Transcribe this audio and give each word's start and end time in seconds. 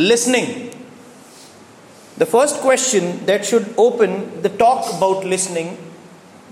listening. 0.00 0.72
The 2.16 2.26
first 2.26 2.56
question 2.60 3.24
that 3.26 3.44
should 3.44 3.74
open 3.76 4.42
the 4.42 4.48
talk 4.48 4.92
about 4.96 5.24
listening, 5.24 5.76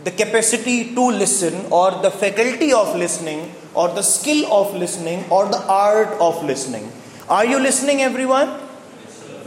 the 0.04 0.10
capacity 0.10 0.94
to 0.94 1.06
listen, 1.06 1.66
or 1.72 1.90
the 2.02 2.10
faculty 2.10 2.72
of 2.72 2.94
listening, 2.94 3.52
or 3.74 3.88
the 3.88 4.02
skill 4.02 4.52
of 4.52 4.74
listening, 4.74 5.24
or 5.30 5.46
the 5.46 5.60
art 5.66 6.08
of 6.20 6.44
listening. 6.44 6.92
Are 7.28 7.44
you 7.44 7.58
listening, 7.58 8.02
everyone? 8.02 8.60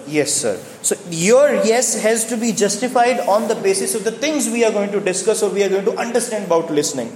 Yes, 0.07 0.33
sir. 0.33 0.59
So 0.81 0.95
your 1.09 1.53
yes 1.63 2.01
has 2.01 2.25
to 2.25 2.37
be 2.37 2.51
justified 2.51 3.19
on 3.21 3.47
the 3.47 3.55
basis 3.55 3.93
of 3.93 4.03
the 4.03 4.11
things 4.11 4.49
we 4.49 4.65
are 4.65 4.71
going 4.71 4.91
to 4.91 4.99
discuss 4.99 5.43
or 5.43 5.49
we 5.49 5.63
are 5.63 5.69
going 5.69 5.85
to 5.85 5.95
understand 5.97 6.45
about 6.45 6.71
listening. 6.71 7.09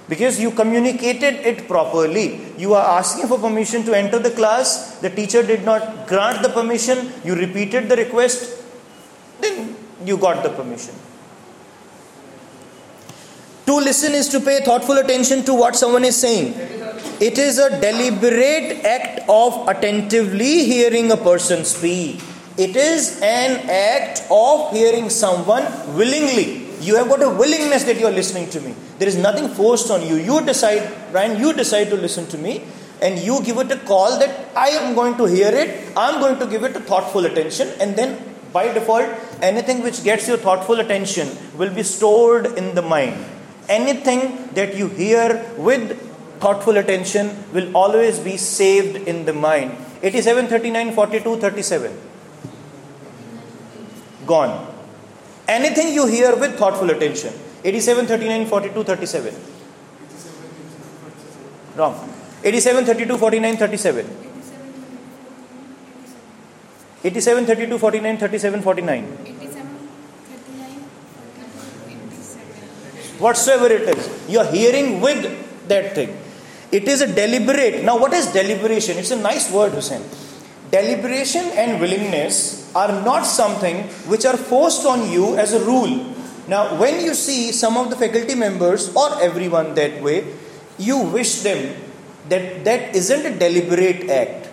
because 0.08 0.40
you 0.40 0.50
communicated 0.50 1.34
it 1.50 1.66
properly. 1.68 2.40
You 2.58 2.74
are 2.74 2.98
asking 2.98 3.28
for 3.28 3.38
permission 3.38 3.84
to 3.84 3.96
enter 3.96 4.18
the 4.18 4.30
class, 4.30 4.98
the 5.00 5.10
teacher 5.10 5.42
did 5.42 5.64
not 5.64 6.06
grant 6.06 6.42
the 6.42 6.48
permission, 6.48 7.12
you 7.24 7.34
repeated 7.34 7.88
the 7.88 7.96
request, 7.96 8.62
then 9.40 9.76
you 10.04 10.16
got 10.16 10.42
the 10.42 10.50
permission. 10.50 10.94
To 13.66 13.76
listen 13.76 14.12
is 14.12 14.28
to 14.30 14.40
pay 14.40 14.60
thoughtful 14.60 14.98
attention 14.98 15.44
to 15.44 15.54
what 15.54 15.76
someone 15.76 16.04
is 16.04 16.16
saying. 16.16 16.54
It 17.20 17.38
is 17.38 17.58
a 17.58 17.70
deliberate 17.80 18.84
act 18.84 19.20
of 19.28 19.68
attentively 19.68 20.64
hearing 20.64 21.12
a 21.12 21.16
person 21.16 21.64
speak. 21.64 22.20
It 22.58 22.74
is 22.74 23.20
an 23.22 23.70
act 23.70 24.24
of 24.30 24.72
hearing 24.72 25.08
someone 25.08 25.64
willingly. 25.96 26.66
You 26.80 26.96
have 26.96 27.08
got 27.08 27.22
a 27.22 27.30
willingness 27.30 27.84
that 27.84 28.00
you 28.00 28.06
are 28.06 28.12
listening 28.12 28.50
to 28.50 28.60
me. 28.60 28.74
There 28.98 29.06
is 29.06 29.16
nothing 29.16 29.48
forced 29.48 29.90
on 29.90 30.04
you. 30.04 30.16
You 30.16 30.44
decide, 30.44 30.92
Brian, 31.12 31.38
you 31.38 31.52
decide 31.52 31.88
to 31.90 31.96
listen 31.96 32.26
to 32.26 32.38
me 32.38 32.64
and 33.00 33.18
you 33.20 33.42
give 33.42 33.58
it 33.58 33.70
a 33.70 33.78
call 33.78 34.18
that 34.18 34.48
I 34.56 34.68
am 34.70 34.94
going 34.94 35.16
to 35.18 35.24
hear 35.24 35.48
it, 35.48 35.92
I'm 35.96 36.20
going 36.20 36.38
to 36.40 36.46
give 36.46 36.64
it 36.64 36.74
a 36.76 36.80
thoughtful 36.80 37.26
attention, 37.26 37.68
and 37.80 37.96
then 37.96 38.34
by 38.52 38.72
default, 38.72 39.08
anything 39.40 39.82
which 39.82 40.04
gets 40.04 40.28
your 40.28 40.36
thoughtful 40.36 40.78
attention 40.78 41.28
will 41.56 41.74
be 41.74 41.82
stored 41.82 42.46
in 42.58 42.74
the 42.76 42.82
mind. 42.82 43.16
Anything 43.78 44.22
that 44.54 44.74
you 44.78 44.88
hear 44.88 45.26
with 45.56 45.84
thoughtful 46.40 46.76
attention 46.82 47.30
will 47.54 47.68
always 47.76 48.18
be 48.18 48.36
saved 48.36 48.96
in 49.12 49.24
the 49.24 49.32
mind. 49.32 49.76
87, 50.02 50.48
39, 50.48 50.92
42, 50.92 51.36
37. 51.36 51.98
Gone. 54.26 54.54
Anything 55.48 55.94
you 55.94 56.06
hear 56.06 56.34
with 56.36 56.58
thoughtful 56.58 56.90
attention. 56.90 57.32
87, 57.64 58.06
39, 58.06 58.46
42, 58.46 58.84
37. 58.84 59.34
Wrong. 61.76 61.94
87, 62.44 62.84
32, 62.84 63.18
49, 63.18 63.56
37. 63.56 64.06
87, 67.04 67.46
32, 67.46 67.78
49, 67.78 68.18
37, 68.18 68.62
49. 68.62 69.41
Whatsoever 73.22 73.66
it 73.66 73.88
is. 73.94 74.02
You 74.28 74.40
are 74.40 74.50
hearing 74.50 75.00
with 75.00 75.22
that 75.68 75.94
thing. 75.94 76.16
It 76.72 76.88
is 76.88 77.02
a 77.02 77.06
deliberate. 77.06 77.84
Now, 77.84 77.98
what 77.98 78.12
is 78.12 78.32
deliberation? 78.32 78.98
It's 78.98 79.12
a 79.12 79.20
nice 79.30 79.50
word, 79.52 79.72
Hussein. 79.72 80.02
Deliberation 80.72 81.44
and 81.54 81.80
willingness 81.80 82.74
are 82.74 82.90
not 83.04 83.24
something 83.24 83.84
which 84.10 84.24
are 84.24 84.36
forced 84.36 84.86
on 84.86 85.10
you 85.10 85.36
as 85.36 85.52
a 85.52 85.62
rule. 85.64 86.14
Now, 86.48 86.80
when 86.80 87.04
you 87.04 87.14
see 87.14 87.52
some 87.52 87.76
of 87.76 87.90
the 87.90 87.96
faculty 87.96 88.34
members 88.34 88.92
or 88.96 89.22
everyone 89.22 89.74
that 89.74 90.02
way, 90.02 90.26
you 90.78 90.98
wish 90.98 91.42
them 91.42 91.76
that 92.28 92.64
that 92.64 92.96
isn't 92.96 93.26
a 93.26 93.38
deliberate 93.38 94.08
act 94.10 94.48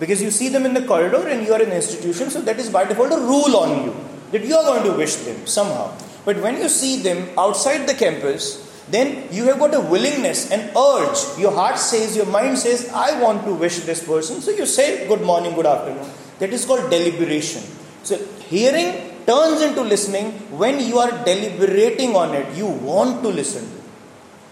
because 0.00 0.22
you 0.22 0.30
see 0.30 0.48
them 0.48 0.64
in 0.64 0.72
the 0.72 0.86
corridor 0.86 1.28
and 1.28 1.46
you 1.46 1.52
are 1.52 1.60
in 1.60 1.68
an 1.68 1.76
institution, 1.76 2.30
so 2.30 2.40
that 2.40 2.58
is 2.58 2.70
by 2.70 2.84
default 2.84 3.12
a 3.12 3.18
rule 3.18 3.56
on 3.56 3.84
you 3.84 3.94
that 4.30 4.44
you 4.44 4.56
are 4.56 4.64
going 4.64 4.84
to 4.84 4.96
wish 4.96 5.16
them 5.16 5.46
somehow. 5.46 5.92
But 6.24 6.38
when 6.38 6.56
you 6.56 6.68
see 6.68 7.02
them 7.02 7.28
outside 7.38 7.86
the 7.86 7.94
campus, 7.94 8.62
then 8.88 9.28
you 9.32 9.44
have 9.44 9.58
got 9.58 9.74
a 9.74 9.80
willingness, 9.80 10.50
an 10.50 10.70
urge. 10.76 11.38
Your 11.38 11.52
heart 11.52 11.78
says, 11.78 12.16
your 12.16 12.26
mind 12.26 12.58
says, 12.58 12.90
I 12.92 13.20
want 13.20 13.44
to 13.44 13.54
wish 13.54 13.78
this 13.80 14.06
person. 14.06 14.40
So 14.40 14.50
you 14.50 14.66
say, 14.66 15.06
Good 15.08 15.22
morning, 15.22 15.54
good 15.54 15.66
afternoon. 15.66 16.08
That 16.38 16.50
is 16.50 16.64
called 16.64 16.90
deliberation. 16.90 17.62
So 18.02 18.18
hearing 18.48 19.14
turns 19.26 19.62
into 19.62 19.80
listening 19.80 20.32
when 20.58 20.80
you 20.80 20.98
are 20.98 21.24
deliberating 21.24 22.14
on 22.14 22.34
it. 22.34 22.56
You 22.56 22.66
want 22.66 23.22
to 23.22 23.28
listen. 23.28 23.70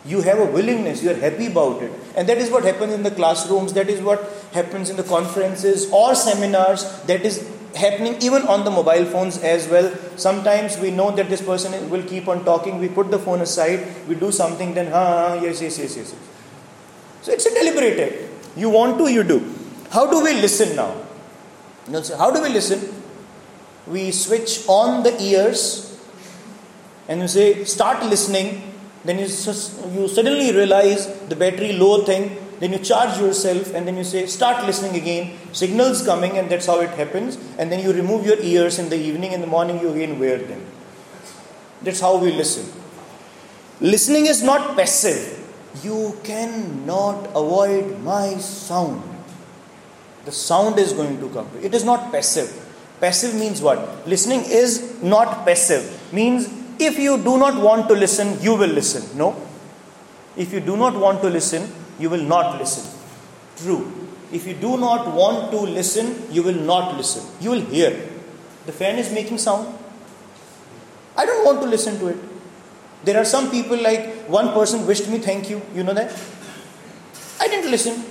You 0.04 0.20
have 0.22 0.38
a 0.38 0.46
willingness, 0.46 1.00
you 1.02 1.10
are 1.10 1.14
happy 1.14 1.46
about 1.46 1.80
it. 1.80 1.92
And 2.16 2.28
that 2.28 2.38
is 2.38 2.50
what 2.50 2.64
happens 2.64 2.92
in 2.92 3.04
the 3.04 3.12
classrooms, 3.12 3.72
that 3.74 3.88
is 3.88 4.00
what 4.00 4.28
happens 4.52 4.90
in 4.90 4.96
the 4.96 5.04
conferences 5.04 5.88
or 5.92 6.16
seminars, 6.16 7.00
that 7.02 7.24
is 7.24 7.48
happening 7.76 8.16
even 8.20 8.42
on 8.42 8.64
the 8.64 8.70
mobile 8.70 9.04
phones 9.06 9.38
as 9.38 9.68
well. 9.68 9.92
Sometimes 10.16 10.78
we 10.78 10.90
know 10.90 11.10
that 11.10 11.28
this 11.28 11.42
person 11.42 11.90
will 11.90 12.02
keep 12.02 12.28
on 12.28 12.44
talking, 12.44 12.78
we 12.78 12.88
put 12.88 13.10
the 13.10 13.18
phone 13.18 13.40
aside, 13.40 13.86
we 14.08 14.14
do 14.14 14.30
something, 14.30 14.74
then, 14.74 14.90
ah, 14.92 15.34
yes, 15.34 15.62
yes, 15.62 15.78
yes, 15.78 15.96
yes. 15.96 16.14
So 17.22 17.32
it's 17.32 17.46
a 17.46 17.54
deliberate 17.54 17.98
act. 17.98 18.56
You 18.56 18.70
want 18.70 18.98
to, 18.98 19.08
you 19.08 19.22
do. 19.22 19.54
How 19.90 20.10
do 20.10 20.22
we 20.22 20.34
listen 20.34 20.76
now? 20.76 20.94
How 22.18 22.30
do 22.30 22.42
we 22.42 22.48
listen? 22.48 22.80
We 23.86 24.10
switch 24.10 24.64
on 24.68 25.02
the 25.02 25.20
ears 25.20 25.98
and 27.08 27.20
you 27.20 27.28
say, 27.28 27.64
start 27.64 28.04
listening. 28.04 28.74
Then 29.04 29.18
you, 29.18 29.24
you 29.24 30.08
suddenly 30.08 30.52
realize 30.52 31.06
the 31.28 31.36
battery 31.36 31.72
low 31.72 32.04
thing. 32.04 32.38
Then 32.60 32.72
you 32.72 32.78
charge 32.78 33.18
yourself 33.18 33.74
and 33.74 33.86
then 33.86 33.96
you 33.96 34.04
say, 34.04 34.26
start 34.26 34.64
listening 34.64 34.94
again. 34.94 35.36
Signals 35.52 36.04
coming, 36.04 36.38
and 36.38 36.50
that's 36.50 36.66
how 36.66 36.80
it 36.80 36.90
happens. 36.90 37.38
And 37.58 37.70
then 37.70 37.80
you 37.80 37.92
remove 37.92 38.26
your 38.26 38.40
ears 38.40 38.78
in 38.78 38.88
the 38.88 38.96
evening, 38.96 39.32
in 39.32 39.40
the 39.40 39.46
morning, 39.46 39.80
you 39.80 39.90
again 39.90 40.18
wear 40.18 40.38
them. 40.38 40.64
That's 41.82 42.00
how 42.00 42.16
we 42.16 42.32
listen. 42.32 42.66
Listening 43.80 44.26
is 44.26 44.42
not 44.42 44.76
passive. 44.76 45.38
You 45.82 46.18
cannot 46.22 47.26
avoid 47.28 48.00
my 48.00 48.36
sound. 48.36 49.02
The 50.24 50.32
sound 50.32 50.78
is 50.78 50.92
going 50.92 51.18
to 51.20 51.28
come. 51.30 51.48
It 51.60 51.74
is 51.74 51.84
not 51.84 52.12
passive. 52.12 52.58
Passive 53.00 53.34
means 53.34 53.60
what? 53.60 54.06
Listening 54.06 54.44
is 54.46 55.02
not 55.02 55.44
passive. 55.44 56.12
Means 56.12 56.48
if 56.78 56.98
you 56.98 57.16
do 57.16 57.36
not 57.38 57.60
want 57.60 57.88
to 57.88 57.94
listen, 57.94 58.40
you 58.40 58.54
will 58.54 58.70
listen. 58.70 59.18
No. 59.18 59.36
If 60.36 60.52
you 60.52 60.60
do 60.60 60.76
not 60.76 60.94
want 60.94 61.20
to 61.22 61.28
listen, 61.28 61.70
you 61.98 62.08
will 62.08 62.22
not 62.22 62.58
listen. 62.58 62.88
True. 63.56 64.01
If 64.32 64.46
you 64.46 64.54
do 64.54 64.76
not 64.78 65.14
want 65.14 65.50
to 65.50 65.58
listen, 65.58 66.26
you 66.32 66.42
will 66.42 66.60
not 66.72 66.96
listen. 66.96 67.22
You 67.40 67.50
will 67.50 67.60
hear. 67.60 67.90
The 68.66 68.72
fan 68.72 68.98
is 68.98 69.12
making 69.12 69.38
sound. 69.38 69.78
I 71.16 71.26
don't 71.26 71.44
want 71.44 71.60
to 71.60 71.66
listen 71.66 71.98
to 71.98 72.08
it. 72.08 72.18
There 73.04 73.18
are 73.18 73.24
some 73.24 73.50
people 73.50 73.76
like 73.76 74.24
one 74.28 74.52
person 74.52 74.86
wished 74.86 75.08
me 75.08 75.18
thank 75.18 75.50
you. 75.50 75.60
You 75.74 75.82
know 75.82 75.92
that? 75.92 76.18
I 77.40 77.48
didn't 77.48 77.70
listen. 77.70 78.02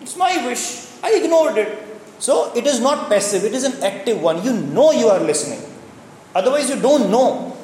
It's 0.00 0.16
my 0.16 0.44
wish. 0.46 0.86
I 1.02 1.12
ignored 1.14 1.58
it. 1.58 1.86
So 2.18 2.52
it 2.54 2.66
is 2.66 2.80
not 2.80 3.08
passive, 3.08 3.44
it 3.44 3.54
is 3.54 3.64
an 3.64 3.82
active 3.82 4.20
one. 4.20 4.44
You 4.44 4.52
know 4.52 4.92
you 4.92 5.08
are 5.08 5.20
listening. 5.20 5.60
Otherwise, 6.34 6.68
you 6.68 6.76
don't 6.76 7.10
know. 7.10 7.56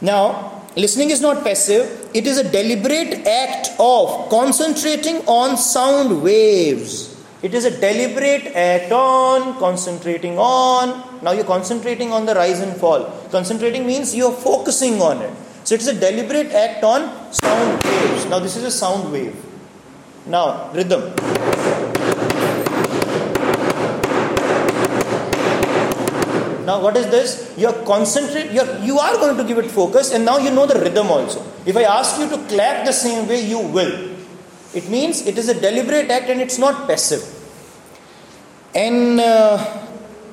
Now, 0.00 0.49
listening 0.76 1.10
is 1.10 1.20
not 1.20 1.44
passive, 1.44 2.10
it 2.14 2.26
is 2.26 2.38
a 2.38 2.44
deliberate 2.50 3.26
act 3.26 3.68
of 3.78 4.28
concentrating 4.30 5.16
on 5.26 5.56
sound 5.56 6.22
waves. 6.22 7.10
It 7.42 7.54
is 7.54 7.64
a 7.64 7.70
deliberate 7.70 8.54
act 8.54 8.92
on 8.92 9.58
concentrating 9.58 10.38
on. 10.38 11.22
Now 11.22 11.32
you're 11.32 11.44
concentrating 11.44 12.12
on 12.12 12.26
the 12.26 12.34
rise 12.34 12.60
and 12.60 12.76
fall. 12.76 13.04
Concentrating 13.30 13.86
means 13.86 14.14
you're 14.14 14.32
focusing 14.32 15.00
on 15.00 15.22
it. 15.22 15.34
So 15.64 15.74
it 15.74 15.80
is 15.80 15.88
a 15.88 15.98
deliberate 15.98 16.52
act 16.52 16.84
on 16.84 17.32
sound 17.32 17.82
waves. 17.82 18.26
Now 18.26 18.40
this 18.40 18.56
is 18.56 18.64
a 18.64 18.70
sound 18.70 19.10
wave. 19.10 19.36
Now, 20.26 20.70
rhythm. 20.72 21.14
Now, 26.64 26.80
what 26.80 26.96
is 26.96 27.06
this? 27.06 27.54
You 27.56 27.68
are 27.68 27.84
concentrate. 27.84 28.50
You 28.50 28.60
are, 28.60 28.78
you 28.78 28.98
are 28.98 29.14
going 29.16 29.36
to 29.36 29.44
give 29.44 29.58
it 29.58 29.70
focus, 29.70 30.12
and 30.12 30.24
now 30.24 30.38
you 30.38 30.50
know 30.50 30.66
the 30.66 30.78
rhythm 30.78 31.08
also. 31.08 31.44
If 31.66 31.76
I 31.76 31.82
ask 31.82 32.18
you 32.18 32.28
to 32.28 32.38
clap 32.48 32.86
the 32.86 32.92
same 32.92 33.28
way, 33.28 33.44
you 33.44 33.58
will. 33.58 34.10
It 34.72 34.88
means 34.88 35.26
it 35.26 35.36
is 35.36 35.48
a 35.48 35.54
deliberate 35.60 36.10
act 36.10 36.30
and 36.30 36.40
it's 36.40 36.58
not 36.58 36.86
passive. 36.86 37.22
An 38.74 39.18
uh, 39.18 39.88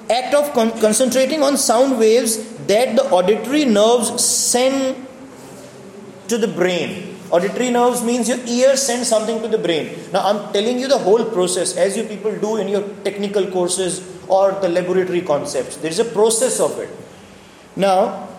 act 0.10 0.34
of 0.36 0.54
con- 0.54 0.80
concentrating 0.80 1.42
on 1.42 1.58
sound 1.58 1.98
waves 1.98 2.38
that 2.68 2.96
the 2.96 3.10
auditory 3.10 3.66
nerves 3.66 4.24
send 4.24 5.08
to 6.28 6.38
the 6.38 6.48
brain. 6.48 7.17
Auditory 7.30 7.70
nerves 7.70 8.04
means 8.04 8.30
your 8.30 8.40
ear 8.46 8.78
sends 8.78 9.10
something 9.10 9.42
to 9.42 9.48
the 9.48 9.58
brain. 9.58 9.98
Now 10.14 10.22
I'm 10.28 10.54
telling 10.54 10.80
you 10.80 10.88
the 10.88 10.98
whole 10.98 11.26
process 11.26 11.76
as 11.76 11.98
you 11.98 12.04
people 12.04 12.34
do 12.40 12.58
in 12.58 12.70
your 12.70 12.84
technical 13.04 13.48
courses 13.52 14.02
or 14.28 14.54
the 14.54 14.70
laboratory 14.70 15.22
concepts. 15.22 15.78
There 15.78 15.92
is 15.92 16.00
a 16.00 16.06
process 16.06 16.60
of 16.60 16.80
it. 16.80 16.90
Now, 17.76 18.30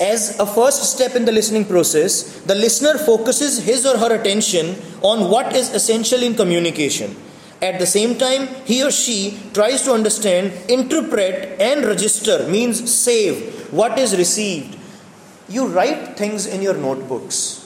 as 0.00 0.38
a 0.38 0.46
first 0.46 0.84
step 0.84 1.14
in 1.14 1.24
the 1.24 1.32
listening 1.32 1.64
process, 1.64 2.40
the 2.42 2.54
listener 2.54 2.98
focuses 2.98 3.64
his 3.64 3.84
or 3.86 3.98
her 3.98 4.14
attention 4.14 4.76
on 5.00 5.30
what 5.30 5.54
is 5.54 5.72
essential 5.74 6.22
in 6.22 6.34
communication. 6.34 7.16
At 7.60 7.78
the 7.78 7.86
same 7.86 8.18
time, 8.18 8.48
he 8.64 8.82
or 8.82 8.90
she 8.90 9.38
tries 9.52 9.82
to 9.82 9.92
understand, 9.92 10.52
interpret, 10.68 11.60
and 11.60 11.84
register 11.84 12.48
means 12.48 12.92
save 12.92 13.72
what 13.72 13.98
is 13.98 14.16
received. 14.16 14.76
You 15.48 15.68
write 15.68 16.16
things 16.16 16.46
in 16.46 16.62
your 16.62 16.74
notebooks 16.74 17.61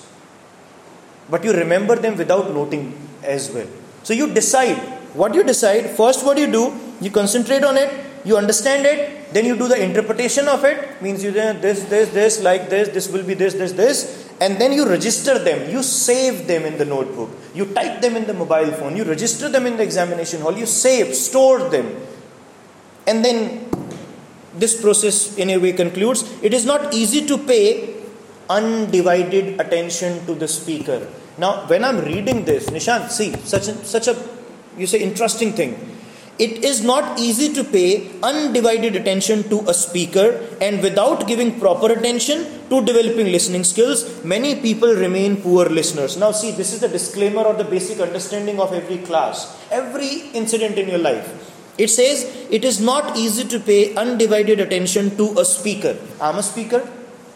but 1.29 1.45
you 1.45 1.53
remember 1.53 1.97
them 1.97 2.17
without 2.17 2.53
noting 2.53 2.97
as 3.23 3.51
well. 3.51 3.67
So 4.03 4.13
you 4.13 4.33
decide. 4.33 4.77
What 5.15 5.35
you 5.35 5.43
decide, 5.43 5.91
first 5.97 6.25
what 6.27 6.37
you 6.37 6.47
do, 6.47 6.79
you 7.01 7.11
concentrate 7.11 7.65
on 7.65 7.79
it, 7.79 7.91
you 8.25 8.37
understand 8.37 8.85
it, 8.85 9.33
then 9.33 9.47
you 9.47 9.57
do 9.57 9.67
the 9.67 9.83
interpretation 9.83 10.47
of 10.47 10.65
it, 10.65 11.01
means 11.01 11.25
you 11.25 11.31
this, 11.31 11.85
this, 11.85 12.11
this, 12.11 12.43
like 12.43 12.69
this, 12.69 12.89
this 12.91 13.09
will 13.09 13.23
be 13.23 13.35
this, 13.35 13.55
this, 13.55 13.73
this, 13.73 14.31
and 14.41 14.61
then 14.61 14.73
you 14.73 14.87
register 14.87 15.39
them, 15.39 15.71
you 15.71 15.83
save 15.83 16.47
them 16.47 16.65
in 16.65 16.77
the 16.77 16.85
notebook, 16.85 17.31
you 17.55 17.65
type 17.73 18.03
them 18.03 18.17
in 18.17 18.27
the 18.27 18.35
mobile 18.35 18.71
phone, 18.73 18.95
you 18.97 19.05
register 19.05 19.49
them 19.49 19.67
in 19.67 19.77
the 19.79 19.83
examination 19.83 20.43
hall, 20.43 20.57
you 20.57 20.67
save, 20.67 21.15
store 21.15 21.71
them. 21.71 21.97
And 23.07 23.25
then 23.25 23.71
this 24.55 24.81
process 24.81 25.37
in 25.39 25.51
a 25.51 25.59
way 25.59 25.73
concludes 25.73 26.25
it 26.43 26.53
is 26.53 26.67
not 26.67 26.93
easy 26.93 27.27
to 27.27 27.39
pay 27.39 27.95
undivided 28.51 29.61
attention 29.61 30.25
to 30.27 30.35
the 30.35 30.49
speaker. 30.49 31.07
Now, 31.39 31.67
when 31.67 31.85
I'm 31.85 32.01
reading 32.01 32.45
this, 32.45 32.71
Nishant, 32.71 33.11
see, 33.11 33.33
such 33.45 33.69
a, 33.69 33.85
such 33.85 34.09
a, 34.09 34.17
you 34.77 34.87
say, 34.87 35.01
interesting 35.01 35.53
thing. 35.53 35.93
It 36.39 36.65
is 36.65 36.85
not 36.85 37.19
easy 37.19 37.53
to 37.55 37.65
pay 37.65 38.11
undivided 38.23 38.95
attention 38.95 39.49
to 39.49 39.61
a 39.69 39.75
speaker, 39.75 40.47
and 40.61 40.83
without 40.83 41.27
giving 41.27 41.59
proper 41.59 41.93
attention 41.93 42.69
to 42.69 42.85
developing 42.85 43.33
listening 43.33 43.65
skills, 43.65 44.23
many 44.23 44.57
people 44.61 44.95
remain 44.95 45.41
poor 45.41 45.67
listeners. 45.67 46.17
Now, 46.19 46.33
see, 46.33 46.51
this 46.51 46.75
is 46.75 46.81
the 46.81 46.89
disclaimer 46.89 47.43
or 47.43 47.55
the 47.55 47.65
basic 47.65 48.01
understanding 48.01 48.61
of 48.61 48.75
every 48.75 48.99
class, 48.99 49.57
every 49.71 50.29
incident 50.35 50.77
in 50.77 50.89
your 50.89 50.99
life. 50.99 51.55
It 51.79 51.89
says 51.89 52.25
it 52.51 52.65
is 52.65 52.81
not 52.81 53.17
easy 53.17 53.45
to 53.49 53.61
pay 53.61 53.95
undivided 53.95 54.61
attention 54.61 55.17
to 55.17 55.39
a 55.39 55.45
speaker. 55.45 55.97
I'm 56.21 56.37
a 56.37 56.43
speaker, 56.43 56.87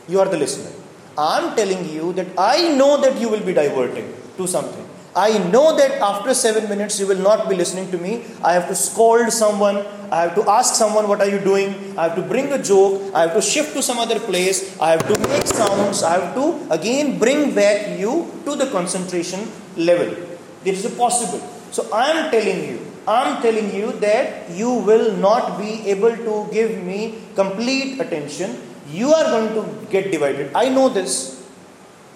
you 0.08 0.20
are 0.20 0.28
the 0.28 0.38
listener. 0.38 0.72
I'm 1.18 1.56
telling 1.56 1.88
you 1.88 2.12
that 2.14 2.28
I 2.38 2.74
know 2.74 3.00
that 3.00 3.20
you 3.20 3.28
will 3.28 3.44
be 3.44 3.52
diverting 3.52 4.12
to 4.36 4.46
something. 4.46 4.86
I 5.14 5.38
know 5.50 5.76
that 5.76 6.00
after 6.00 6.32
seven 6.34 6.68
minutes 6.68 7.00
you 7.00 7.06
will 7.06 7.18
not 7.18 7.48
be 7.48 7.56
listening 7.56 7.90
to 7.90 7.98
me. 7.98 8.22
I 8.44 8.52
have 8.52 8.68
to 8.68 8.76
scold 8.76 9.32
someone. 9.32 9.84
I 10.10 10.22
have 10.22 10.34
to 10.36 10.48
ask 10.48 10.76
someone, 10.76 11.08
What 11.08 11.20
are 11.20 11.28
you 11.28 11.40
doing? 11.40 11.98
I 11.98 12.04
have 12.04 12.14
to 12.14 12.22
bring 12.22 12.52
a 12.52 12.62
joke. 12.62 13.12
I 13.12 13.22
have 13.22 13.34
to 13.34 13.42
shift 13.42 13.74
to 13.74 13.82
some 13.82 13.98
other 13.98 14.20
place. 14.20 14.78
I 14.80 14.92
have 14.92 15.06
to 15.08 15.18
make 15.28 15.46
sounds. 15.48 16.04
I 16.04 16.18
have 16.18 16.34
to 16.34 16.66
again 16.70 17.18
bring 17.18 17.54
back 17.54 17.98
you 17.98 18.30
to 18.44 18.54
the 18.54 18.66
concentration 18.70 19.50
level. 19.76 20.14
This 20.62 20.84
is 20.84 20.94
possible. 20.94 21.40
So 21.72 21.88
I 21.92 22.10
am 22.10 22.30
telling 22.30 22.68
you, 22.68 22.86
I'm 23.08 23.42
telling 23.42 23.74
you 23.74 23.92
that 23.98 24.50
you 24.50 24.70
will 24.70 25.16
not 25.16 25.58
be 25.58 25.88
able 25.88 26.16
to 26.16 26.48
give 26.52 26.82
me 26.84 27.18
complete 27.34 28.00
attention 28.00 28.69
you 28.92 29.12
are 29.12 29.24
going 29.24 29.54
to 29.54 29.90
get 29.90 30.10
divided. 30.10 30.50
I 30.54 30.68
know 30.68 30.88
this. 30.88 31.36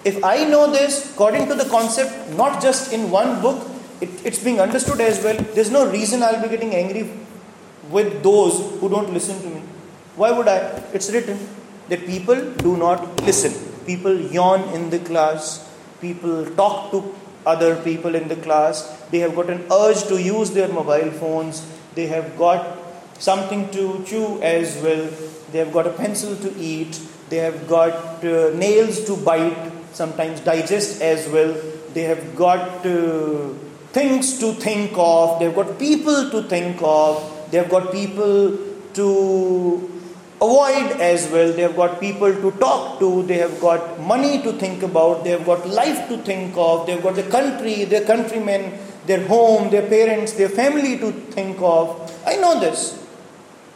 If 0.05 0.23
I 0.23 0.45
know 0.45 0.71
this, 0.71 1.13
according 1.13 1.49
to 1.49 1.55
the 1.55 1.65
concept, 1.65 2.37
not 2.37 2.61
just 2.61 2.93
in 2.93 3.11
one 3.11 3.41
book, 3.41 3.67
it, 4.01 4.11
it's 4.25 4.43
being 4.43 4.61
understood 4.61 5.01
as 5.01 5.23
well. 5.25 5.37
There's 5.55 5.71
no 5.71 5.91
reason 5.91 6.23
I'll 6.23 6.43
be 6.43 6.49
getting 6.49 6.75
angry 6.75 7.11
with 7.91 8.23
those 8.23 8.59
who 8.81 8.89
don't 8.89 9.13
listen 9.13 9.41
to 9.41 9.49
me. 9.49 9.63
Why 10.17 10.31
would 10.31 10.49
I? 10.49 10.59
It's 10.93 11.11
written 11.11 11.39
that 11.89 12.07
people 12.07 12.53
do 12.53 12.77
not 12.77 13.21
listen. 13.23 13.53
People 13.87 14.19
yawn 14.21 14.69
in 14.75 14.91
the 14.91 14.99
class. 14.99 15.71
People 16.01 16.47
talk 16.57 16.91
to 16.91 17.15
other 17.47 17.77
people 17.83 18.15
in 18.15 18.29
the 18.29 18.37
class. 18.37 18.83
They 19.11 19.19
have 19.19 19.35
got 19.35 19.51
an 19.51 19.65
urge 19.73 20.05
to 20.05 20.21
use 20.21 20.51
their 20.51 20.69
mobile 20.69 21.11
phones. 21.13 21.67
They 21.95 22.07
have 22.07 22.37
got 22.37 22.79
something 23.29 23.71
to 23.77 24.05
chew 24.05 24.41
as 24.43 24.77
well. 24.83 25.05
They 25.51 25.59
have 25.61 25.73
got 25.73 25.87
a 25.87 25.95
pencil 26.03 26.37
to 26.37 26.51
eat. 26.59 27.01
They 27.31 27.39
have 27.39 27.67
got 27.69 28.25
uh, 28.25 28.51
nails 28.55 29.05
to 29.07 29.17
bite, 29.17 29.73
sometimes 29.93 30.41
digest 30.41 31.01
as 31.01 31.29
well. 31.29 31.55
They 31.95 32.03
have 32.03 32.37
got 32.37 32.85
uh, 32.85 33.49
things 33.93 34.39
to 34.41 34.53
think 34.53 34.93
of. 34.97 35.39
They 35.39 35.47
have 35.47 35.55
got 35.55 35.79
people 35.79 36.31
to 36.31 36.43
think 36.43 36.79
of. 36.83 37.51
They 37.51 37.59
have 37.59 37.71
got 37.71 37.93
people 37.93 38.59
to 38.95 39.91
avoid 40.43 41.01
as 41.01 41.31
well. 41.31 41.53
They 41.53 41.63
have 41.63 41.77
got 41.77 42.01
people 42.01 42.35
to 42.35 42.51
talk 42.59 42.99
to. 42.99 43.23
They 43.23 43.39
have 43.39 43.59
got 43.61 44.01
money 44.01 44.43
to 44.43 44.53
think 44.53 44.83
about. 44.83 45.25
They 45.25 45.31
have 45.31 45.47
got 45.47 45.67
life 45.69 46.09
to 46.09 46.19
think 46.19 46.55
of. 46.57 46.87
They 46.87 46.93
have 46.93 47.03
got 47.03 47.15
the 47.15 47.23
country, 47.23 47.85
their 47.85 48.05
countrymen, 48.05 48.79
their 49.07 49.27
home, 49.27 49.71
their 49.71 49.89
parents, 49.89 50.33
their 50.33 50.51
family 50.51 50.99
to 50.99 51.13
think 51.39 51.57
of. 51.61 52.13
I 52.27 52.37
know 52.37 52.61
this. 52.61 53.04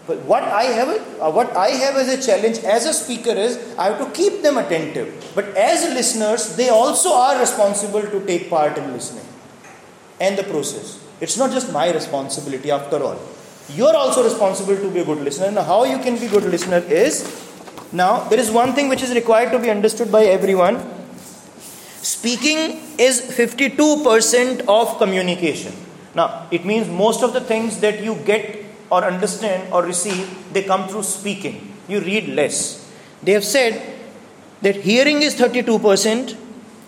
But 0.08 0.24
what 0.24 0.42
I 0.42 0.62
have, 0.62 0.88
uh, 1.20 1.30
what 1.30 1.54
I 1.54 1.68
have 1.68 1.96
as 1.96 2.08
a 2.08 2.20
challenge 2.26 2.58
as 2.64 2.86
a 2.86 2.94
speaker 2.94 3.30
is 3.30 3.58
I 3.76 3.90
have 3.90 3.98
to 3.98 4.10
keep 4.18 4.40
them 4.42 4.56
attentive. 4.56 5.32
But 5.34 5.54
as 5.54 5.84
listeners, 5.94 6.56
they 6.56 6.70
also 6.70 7.12
are 7.12 7.38
responsible 7.38 8.00
to 8.00 8.24
take 8.24 8.48
part 8.48 8.78
in 8.78 8.90
listening 8.90 9.26
and 10.18 10.38
the 10.38 10.44
process. 10.44 10.98
It's 11.20 11.36
not 11.36 11.50
just 11.50 11.70
my 11.72 11.92
responsibility 11.92 12.70
after 12.70 13.02
all. 13.02 13.20
You're 13.68 13.94
also 13.94 14.24
responsible 14.24 14.76
to 14.76 14.90
be 14.90 15.00
a 15.00 15.04
good 15.04 15.18
listener. 15.18 15.50
Now, 15.50 15.62
how 15.62 15.84
you 15.84 15.98
can 15.98 16.16
be 16.18 16.24
a 16.24 16.30
good 16.30 16.44
listener 16.44 16.78
is 16.78 17.44
now 17.92 18.26
there 18.30 18.38
is 18.38 18.50
one 18.50 18.72
thing 18.72 18.88
which 18.88 19.02
is 19.02 19.14
required 19.14 19.52
to 19.52 19.58
be 19.58 19.68
understood 19.68 20.10
by 20.10 20.24
everyone. 20.24 20.80
Speaking 22.00 22.80
is 22.98 23.20
52% 23.20 24.64
of 24.68 24.96
communication. 24.96 25.74
Now, 26.14 26.46
it 26.50 26.64
means 26.64 26.88
most 26.88 27.22
of 27.22 27.34
the 27.34 27.42
things 27.42 27.80
that 27.80 28.02
you 28.02 28.14
get 28.24 28.67
or 28.90 29.04
understand 29.04 29.72
or 29.72 29.82
receive, 29.82 30.52
they 30.52 30.62
come 30.62 30.88
through 30.88 31.02
speaking. 31.02 31.74
You 31.88 32.00
read 32.00 32.28
less. 32.28 32.90
They 33.22 33.32
have 33.32 33.44
said 33.44 33.98
that 34.62 34.76
hearing 34.76 35.22
is 35.22 35.34
32%, 35.34 36.36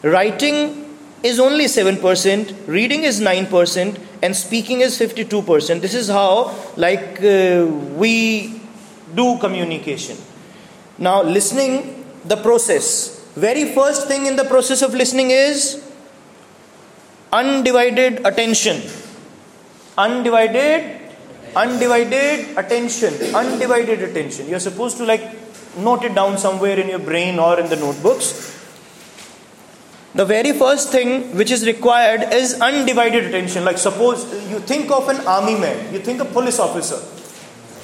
writing 0.03 0.97
is 1.23 1.39
only 1.39 1.67
7%, 1.67 2.67
reading 2.67 3.05
is 3.05 3.21
9%, 3.21 4.01
and 4.23 4.37
speaking 4.37 4.81
is 4.81 4.99
52%. 4.99 5.81
This 5.81 5.95
is 5.95 6.09
how, 6.09 6.55
like, 6.77 7.23
uh, 7.23 7.67
we 7.97 8.61
do 9.15 9.39
communication. 9.39 10.17
Now, 10.99 11.23
listening 11.23 12.01
the 12.25 12.37
process. 12.37 13.19
Very 13.35 13.73
first 13.75 14.09
thing 14.09 14.27
in 14.27 14.37
the 14.37 14.45
process 14.45 14.83
of 14.83 14.95
listening 14.95 15.31
is 15.31 15.83
undivided 17.33 18.27
attention. 18.27 18.83
Undivided, 19.97 21.00
undivided 21.57 22.57
attention. 22.57 23.15
Undivided 23.35 24.03
attention. 24.03 24.49
You're 24.49 24.61
supposed 24.61 24.97
to 24.99 25.05
like 25.05 25.23
note 25.79 26.05
it 26.05 26.15
down 26.15 26.39
somewhere 26.39 26.79
in 26.79 26.89
your 26.89 26.99
brain 26.99 27.39
or 27.39 27.59
in 27.59 27.69
the 27.69 27.77
notebooks. 27.77 28.57
The 30.15 30.25
very 30.25 30.53
first 30.53 30.91
thing 30.91 31.37
which 31.37 31.53
is 31.53 31.65
required 31.65 32.33
is 32.33 32.61
undivided 32.61 33.27
attention. 33.27 33.65
Like, 33.65 33.79
suppose 33.79 34.25
you 34.51 34.59
think 34.59 34.91
of 34.91 35.09
an 35.09 35.25
army 35.27 35.55
man, 35.55 35.93
you 35.95 36.01
think 36.01 36.21
a 36.21 36.25
police 36.25 36.59
officer, 36.59 36.99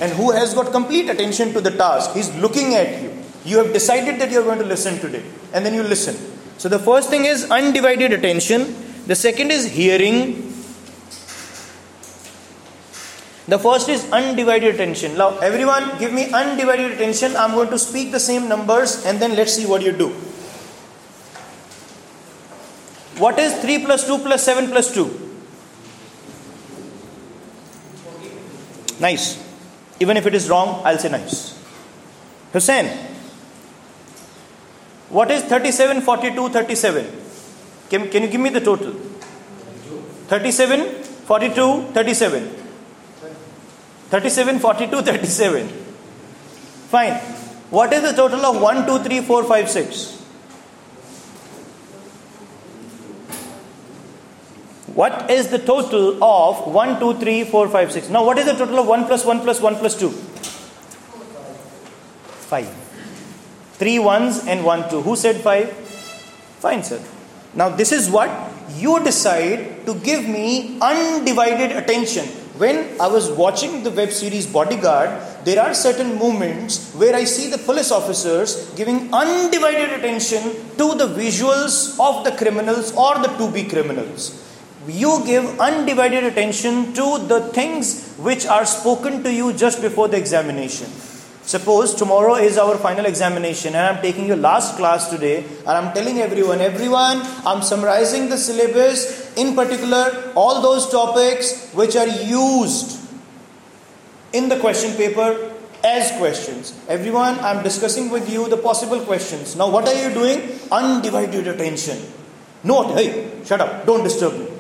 and 0.01 0.13
who 0.13 0.33
has 0.33 0.53
got 0.53 0.73
complete 0.73 1.09
attention 1.09 1.53
to 1.53 1.61
the 1.61 1.71
task. 1.71 2.13
He's 2.15 2.35
looking 2.37 2.75
at 2.75 3.01
you. 3.01 3.13
You 3.45 3.59
have 3.59 3.73
decided 3.73 4.21
that 4.21 4.33
you're 4.33 4.43
going 4.43 4.59
to 4.59 4.65
listen 4.65 4.99
today, 4.99 5.23
and 5.53 5.65
then 5.65 5.73
you 5.73 5.85
listen. 5.85 6.17
So, 6.59 6.69
the 6.69 6.81
first 6.81 7.11
thing 7.11 7.27
is 7.27 7.49
undivided 7.49 8.13
attention, 8.13 8.75
the 9.07 9.15
second 9.15 9.53
is 9.53 9.67
hearing. 9.67 10.56
The 13.49 13.59
first 13.59 13.89
is 13.89 14.11
undivided 14.11 14.75
attention. 14.75 15.17
Now, 15.17 15.39
everyone, 15.39 15.99
give 15.99 16.13
me 16.13 16.31
undivided 16.33 16.93
attention. 16.93 17.37
I'm 17.37 17.53
going 17.53 17.71
to 17.71 17.79
speak 17.79 18.11
the 18.11 18.19
same 18.19 18.49
numbers, 18.49 19.05
and 19.07 19.21
then 19.21 19.37
let's 19.37 19.53
see 19.53 19.67
what 19.67 19.83
you 19.83 19.93
do. 19.93 20.09
What 23.19 23.39
is 23.39 23.55
3 23.61 23.85
plus 23.85 24.07
2 24.07 24.19
plus 24.19 24.43
7 24.43 24.69
plus 24.69 24.93
2? 24.93 25.27
Nice. 29.01 29.43
Even 30.01 30.17
if 30.17 30.27
it 30.27 30.35
is 30.35 30.51
wrong, 30.51 30.83
I'll 30.85 30.99
say 30.99 31.09
nice. 31.09 31.57
Hussein. 32.53 32.87
What 35.09 35.31
is 35.31 35.43
37, 35.45 36.01
42, 36.01 36.49
37? 36.49 37.07
Can, 37.89 38.11
can 38.11 38.23
you 38.25 38.29
give 38.29 38.41
me 38.41 38.51
the 38.51 38.61
total? 38.61 38.93
37, 40.27 41.05
42, 41.27 41.83
37. 41.93 42.66
37, 44.11 44.61
42, 44.61 45.03
37. 45.03 45.69
Fine. 46.89 47.15
What 47.71 47.93
is 47.93 48.03
the 48.03 48.13
total 48.13 48.47
of 48.47 48.63
1, 48.63 48.87
2, 48.87 48.99
3, 49.01 49.21
4, 49.23 49.45
5, 49.45 49.71
6? 49.71 50.13
What 54.95 55.31
is 55.31 55.49
the 55.49 55.59
total 55.59 56.23
of 56.25 56.73
1, 56.73 57.01
2, 57.01 57.15
3, 57.15 57.45
4, 57.45 57.69
5, 57.69 57.93
6? 57.93 58.09
Now, 58.09 58.25
what 58.25 58.39
is 58.39 58.47
the 58.47 58.55
total 58.55 58.79
of 58.79 58.87
1 58.87 59.07
plus 59.07 59.25
1 59.25 59.41
plus 59.41 59.61
1 59.61 59.77
plus 59.77 59.99
2? 59.99 60.11
5. 62.47 62.67
3 63.75 63.99
ones 63.99 64.47
and 64.47 64.65
1 64.65 64.89
2. 64.89 65.03
Who 65.03 65.17
said 65.17 65.37
5? 65.37 65.71
Fine, 66.61 66.85
sir. 66.85 67.03
Now, 67.55 67.69
this 67.69 67.93
is 67.93 68.09
what 68.09 68.31
you 68.77 69.03
decide 69.03 69.85
to 69.87 69.95
give 69.97 70.29
me 70.29 70.79
undivided 70.81 71.77
attention. 71.77 72.46
When 72.59 73.01
I 73.01 73.07
was 73.09 73.31
watching 73.31 73.83
the 73.83 73.91
web 73.91 74.11
series 74.11 74.47
Bodyguard, 74.47 75.11
there 75.45 75.61
are 75.61 75.75
certain 75.75 76.19
moments 76.19 76.93
where 76.95 77.15
I 77.15 77.25
see 77.25 77.51
the 77.51 77.59
police 77.59 77.91
officers 77.91 78.71
giving 78.77 79.13
undivided 79.13 79.91
attention 79.91 80.43
to 80.79 80.95
the 80.95 81.09
visuals 81.09 81.99
of 82.01 82.25
the 82.25 82.33
criminals 82.33 82.97
or 82.97 83.19
the 83.19 83.29
to 83.39 83.51
be 83.51 83.65
criminals 83.65 84.43
you 84.89 85.23
give 85.27 85.59
undivided 85.61 86.25
attention 86.25 86.93
to 86.95 87.19
the 87.27 87.41
things 87.53 88.15
which 88.17 88.47
are 88.47 88.65
spoken 88.65 89.23
to 89.23 89.33
you 89.33 89.53
just 89.53 89.81
before 89.81 90.09
the 90.09 90.17
examination. 90.17 90.89
Suppose 91.47 91.95
tomorrow 91.95 92.35
is 92.35 92.59
our 92.59 92.77
final 92.77 93.07
examination 93.07 93.77
and 93.77 93.87
I'm 93.97 94.03
taking 94.03 94.27
your 94.27 94.37
last 94.37 94.77
class 94.77 95.09
today 95.09 95.45
and 95.45 95.69
I'm 95.69 95.95
telling 95.95 96.19
everyone, 96.19 96.61
everyone, 96.61 97.23
I'm 97.47 97.63
summarizing 97.63 98.29
the 98.29 98.37
syllabus, 98.37 99.33
in 99.37 99.55
particular, 99.55 100.33
all 100.35 100.61
those 100.61 100.91
topics 100.91 101.71
which 101.71 101.95
are 101.95 102.09
used 102.09 102.99
in 104.33 104.49
the 104.49 104.59
question 104.59 104.97
paper 104.97 105.53
as 105.85 106.11
questions. 106.19 106.75
Everyone, 106.89 107.39
I'm 107.39 107.63
discussing 107.63 108.11
with 108.11 108.29
you 108.29 108.49
the 108.49 108.57
possible 108.57 108.99
questions. 109.03 109.55
Now, 109.55 109.71
what 109.71 109.87
are 109.87 109.95
you 109.95 110.13
doing? 110.13 110.59
Undivided 110.73 111.47
attention. 111.47 112.03
Note, 112.65 112.99
hey, 112.99 113.31
shut 113.45 113.61
up, 113.61 113.87
don't 113.87 114.03
disturb 114.03 114.37
me. 114.37 114.56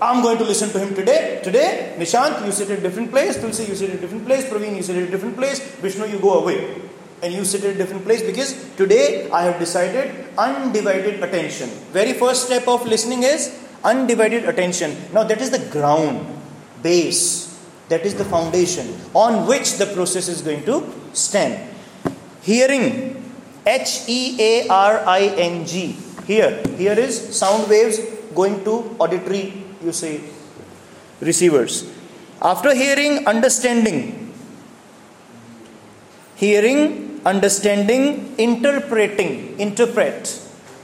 I'm 0.00 0.22
going 0.22 0.38
to 0.38 0.44
listen 0.44 0.70
to 0.70 0.78
him 0.78 0.94
today. 0.94 1.40
Today, 1.42 1.94
Nishant, 1.98 2.44
you 2.46 2.52
sit 2.52 2.70
at 2.70 2.78
a 2.78 2.82
different 2.82 3.10
place. 3.10 3.40
Tulsi, 3.40 3.64
you 3.64 3.74
sit 3.74 3.90
at 3.90 3.96
a 3.96 4.00
different 4.00 4.26
place. 4.26 4.44
Praveen, 4.44 4.76
you 4.76 4.82
sit 4.82 4.96
at 4.96 5.08
a 5.08 5.10
different 5.10 5.36
place. 5.36 5.58
Vishnu, 5.76 6.06
you 6.06 6.20
go 6.20 6.40
away. 6.40 6.80
And 7.20 7.34
you 7.34 7.44
sit 7.44 7.64
at 7.64 7.74
a 7.74 7.78
different 7.78 8.04
place 8.04 8.22
because 8.22 8.54
today 8.76 9.28
I 9.30 9.42
have 9.42 9.58
decided 9.58 10.28
undivided 10.38 11.20
attention. 11.22 11.68
Very 11.90 12.12
first 12.12 12.46
step 12.46 12.68
of 12.68 12.86
listening 12.86 13.24
is 13.24 13.58
undivided 13.82 14.44
attention. 14.44 14.96
Now, 15.12 15.24
that 15.24 15.40
is 15.40 15.50
the 15.50 15.58
ground, 15.70 16.24
base, 16.80 17.58
that 17.88 18.06
is 18.06 18.14
the 18.14 18.24
foundation 18.24 18.94
on 19.14 19.48
which 19.48 19.78
the 19.78 19.86
process 19.86 20.28
is 20.28 20.42
going 20.42 20.64
to 20.66 20.92
stand. 21.12 21.74
Hearing, 22.42 23.16
H 23.66 24.02
E 24.06 24.36
A 24.38 24.68
R 24.68 25.02
I 25.06 25.22
N 25.36 25.66
G. 25.66 25.96
Here, 26.26 26.62
here 26.76 26.92
is 26.92 27.36
sound 27.36 27.68
waves 27.68 27.98
going 28.34 28.62
to 28.62 28.94
auditory 29.00 29.64
you 29.82 29.92
say 29.92 30.20
receivers. 31.20 31.90
After 32.40 32.74
hearing, 32.74 33.26
understanding. 33.26 34.32
Hearing, 36.36 37.20
understanding, 37.24 38.34
interpreting, 38.38 39.58
interpret, 39.58 40.40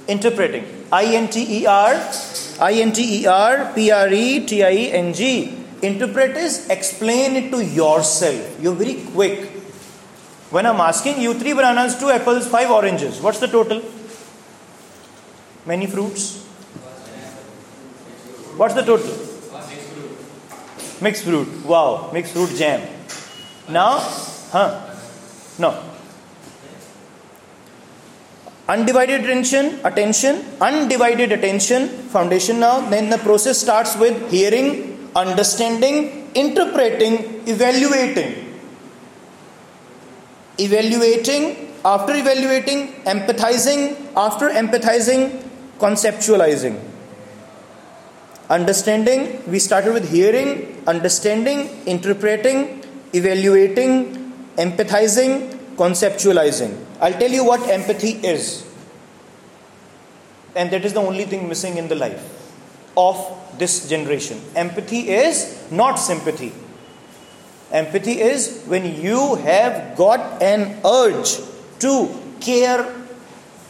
interpreting. 0.08 0.64
I 0.92 1.04
N 1.16 1.28
T 1.28 1.62
E 1.62 1.66
R, 1.66 1.94
I 2.60 2.72
N 2.72 2.92
T 2.92 3.20
E 3.20 3.26
R, 3.26 3.72
P 3.74 3.90
R 3.90 4.08
E 4.12 4.46
T 4.46 4.62
I 4.64 4.70
E 4.70 4.92
N 4.92 5.12
G. 5.12 5.58
Interpret 5.82 6.36
is 6.36 6.68
explain 6.70 7.36
it 7.36 7.50
to 7.50 7.64
yourself. 7.64 8.58
You're 8.60 8.74
very 8.74 9.02
quick. 9.12 9.50
When 10.50 10.66
I'm 10.66 10.80
asking 10.80 11.20
you 11.20 11.34
three 11.34 11.52
bananas, 11.52 11.98
two 11.98 12.10
apples, 12.10 12.46
five 12.46 12.70
oranges, 12.70 13.20
what's 13.20 13.38
the 13.38 13.48
total? 13.48 13.82
Many 15.66 15.86
fruits? 15.86 16.46
What's 18.56 18.74
the 18.74 18.82
total? 18.82 19.06
Mixed 19.06 19.88
fruit. 19.88 21.02
Mixed 21.02 21.24
fruit. 21.24 21.66
Wow, 21.66 22.10
mixed 22.12 22.32
fruit 22.32 22.50
jam. 22.56 22.88
Now, 23.68 23.98
huh? 24.52 24.94
No. 25.58 25.82
Undivided 28.68 29.24
attention, 29.24 29.80
attention, 29.84 30.44
undivided 30.60 31.32
attention, 31.32 31.88
foundation 31.88 32.60
now. 32.60 32.88
Then 32.88 33.10
the 33.10 33.18
process 33.18 33.58
starts 33.58 33.96
with 33.96 34.30
hearing, 34.30 35.10
understanding, 35.16 36.30
interpreting, 36.34 37.42
evaluating. 37.46 38.54
Evaluating, 40.58 41.74
after 41.84 42.14
evaluating, 42.14 42.92
empathizing, 43.02 43.96
after 44.16 44.48
empathizing, 44.48 45.42
conceptualizing. 45.78 46.93
Understanding, 48.50 49.42
we 49.50 49.58
started 49.58 49.94
with 49.94 50.10
hearing, 50.10 50.82
understanding, 50.86 51.70
interpreting, 51.86 52.84
evaluating, 53.14 54.32
empathizing, 54.56 55.50
conceptualizing. 55.76 56.78
I'll 57.00 57.18
tell 57.18 57.30
you 57.30 57.44
what 57.44 57.66
empathy 57.70 58.12
is. 58.26 58.70
And 60.54 60.70
that 60.70 60.84
is 60.84 60.92
the 60.92 61.00
only 61.00 61.24
thing 61.24 61.48
missing 61.48 61.78
in 61.78 61.88
the 61.88 61.94
life 61.94 62.22
of 62.96 63.16
this 63.58 63.88
generation. 63.88 64.40
Empathy 64.54 65.08
is 65.10 65.66
not 65.70 65.96
sympathy. 65.96 66.52
Empathy 67.72 68.20
is 68.20 68.62
when 68.66 69.00
you 69.00 69.36
have 69.36 69.96
got 69.96 70.42
an 70.42 70.80
urge 70.84 71.38
to 71.80 72.14
care. 72.40 72.94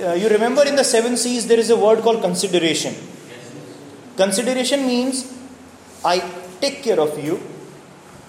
Uh, 0.01 0.15
you 0.15 0.29
remember 0.29 0.65
in 0.67 0.75
the 0.75 0.85
seven 0.85 1.17
C's 1.17 1.47
there 1.47 1.61
is 1.61 1.71
a 1.71 1.77
word 1.77 2.01
called 2.01 2.21
consideration 2.21 2.95
Consideration 4.17 4.87
means 4.87 5.33
I 6.05 6.21
take 6.61 6.83
care 6.83 7.01
of 7.01 7.23
you. 7.23 7.41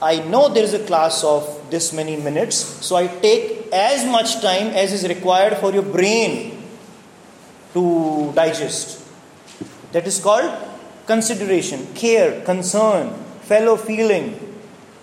I 0.02 0.20
know 0.20 0.50
there 0.50 0.64
is 0.64 0.74
a 0.74 0.84
class 0.86 1.24
of 1.24 1.70
this 1.70 1.94
many 1.94 2.16
minutes, 2.16 2.58
so 2.58 2.96
I 2.96 3.08
take 3.08 3.72
as 3.72 4.06
much 4.06 4.42
time 4.42 4.68
as 4.68 4.92
is 4.92 5.08
required 5.08 5.58
for 5.58 5.72
your 5.72 5.84
brain 5.84 6.64
to 7.74 8.32
digest. 8.34 9.04
That 9.92 10.08
is 10.08 10.20
called 10.20 10.52
consideration, 11.06 11.88
care, 11.94 12.42
concern, 12.42 13.14
fellow 13.42 13.78
feeling 13.78 14.40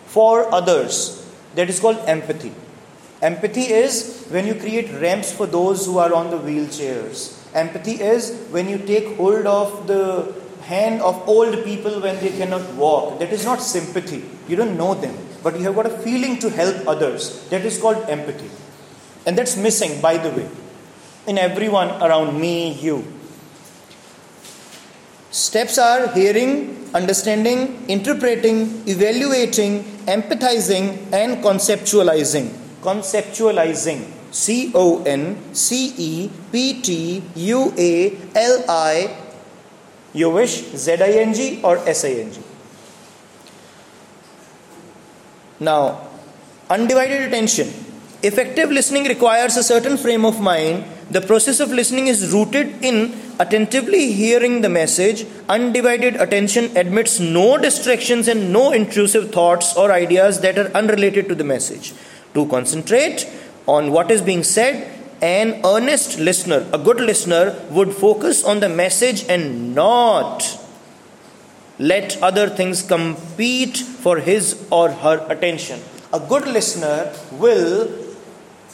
for 0.06 0.52
others. 0.52 1.24
That 1.54 1.70
is 1.70 1.78
called 1.78 1.98
empathy. 2.06 2.52
Empathy 3.22 3.62
is 3.62 4.26
when 4.30 4.46
you 4.46 4.54
create 4.54 4.90
ramps 5.00 5.32
for 5.32 5.46
those 5.46 5.86
who 5.86 5.98
are 5.98 6.12
on 6.12 6.30
the 6.30 6.38
wheelchairs. 6.38 7.38
Empathy 7.54 8.00
is 8.02 8.48
when 8.50 8.68
you 8.68 8.78
take 8.78 9.16
hold 9.16 9.46
of 9.46 9.86
the 9.86 10.41
hand 10.62 11.00
of 11.02 11.28
old 11.28 11.64
people 11.64 12.00
when 12.00 12.18
they 12.20 12.30
cannot 12.30 12.74
walk. 12.74 13.18
That 13.18 13.32
is 13.32 13.44
not 13.44 13.60
sympathy. 13.60 14.24
You 14.48 14.56
don't 14.56 14.76
know 14.76 14.94
them, 14.94 15.16
but 15.42 15.56
you 15.58 15.64
have 15.64 15.74
got 15.74 15.86
a 15.86 15.98
feeling 15.98 16.38
to 16.38 16.50
help 16.50 16.88
others. 16.88 17.48
That 17.50 17.64
is 17.64 17.78
called 17.78 18.08
empathy. 18.08 18.50
And 19.26 19.38
that's 19.38 19.56
missing, 19.56 20.00
by 20.00 20.16
the 20.18 20.30
way. 20.30 20.48
in 21.26 21.38
everyone 21.38 21.90
around 22.02 22.38
me, 22.40 22.72
you. 22.72 23.04
Steps 25.30 25.78
are 25.78 26.08
hearing, 26.12 26.90
understanding, 26.94 27.84
interpreting, 27.88 28.82
evaluating, 28.86 29.84
empathizing, 30.06 31.12
and 31.12 31.42
conceptualizing. 31.42 32.48
Conceptualizing. 32.82 34.10
C 34.32 34.72
O 34.74 35.02
N 35.04 35.36
C 35.54 35.94
E 35.96 36.30
P 36.50 36.80
T 36.80 37.22
U 37.34 37.72
A 37.78 38.16
L 38.34 38.64
I. 38.68 39.21
You 40.14 40.30
wish 40.30 40.74
Z 40.76 40.92
I 40.92 41.12
N 41.20 41.34
G 41.34 41.60
or 41.62 41.78
S 41.88 42.04
I 42.04 42.10
N 42.10 42.32
G. 42.32 42.40
Now, 45.60 46.08
undivided 46.68 47.22
attention. 47.22 47.68
Effective 48.22 48.70
listening 48.70 49.04
requires 49.04 49.56
a 49.56 49.62
certain 49.62 49.96
frame 49.96 50.24
of 50.24 50.40
mind. 50.40 50.84
The 51.10 51.20
process 51.20 51.60
of 51.60 51.70
listening 51.70 52.06
is 52.06 52.32
rooted 52.32 52.84
in 52.84 53.14
attentively 53.38 54.12
hearing 54.12 54.60
the 54.60 54.68
message. 54.68 55.26
Undivided 55.48 56.16
attention 56.16 56.76
admits 56.76 57.18
no 57.18 57.58
distractions 57.58 58.28
and 58.28 58.52
no 58.52 58.72
intrusive 58.72 59.32
thoughts 59.32 59.76
or 59.76 59.92
ideas 59.92 60.40
that 60.40 60.58
are 60.58 60.70
unrelated 60.72 61.28
to 61.28 61.34
the 61.34 61.44
message. 61.44 61.94
To 62.34 62.46
concentrate 62.46 63.28
on 63.66 63.92
what 63.92 64.10
is 64.10 64.22
being 64.22 64.42
said, 64.42 65.01
an 65.22 65.60
earnest 65.64 66.18
listener, 66.18 66.66
a 66.72 66.78
good 66.78 67.00
listener, 67.00 67.56
would 67.70 67.94
focus 67.94 68.42
on 68.44 68.58
the 68.58 68.68
message 68.68 69.24
and 69.28 69.72
not 69.74 70.58
let 71.78 72.20
other 72.22 72.48
things 72.48 72.82
compete 72.82 73.76
for 73.76 74.18
his 74.18 74.66
or 74.70 74.90
her 74.90 75.24
attention. 75.30 75.80
A 76.12 76.20
good 76.20 76.46
listener 76.46 77.12
will 77.32 77.88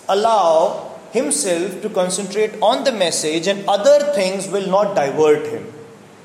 allow 0.09 0.97
himself 1.13 1.81
to 1.83 1.89
concentrate 1.91 2.53
on 2.63 2.85
the 2.85 2.93
message 2.93 3.47
and 3.47 3.69
other 3.69 4.13
things 4.15 4.49
will 4.49 4.67
not 4.69 4.95
divert 4.95 5.47
him. 5.47 5.67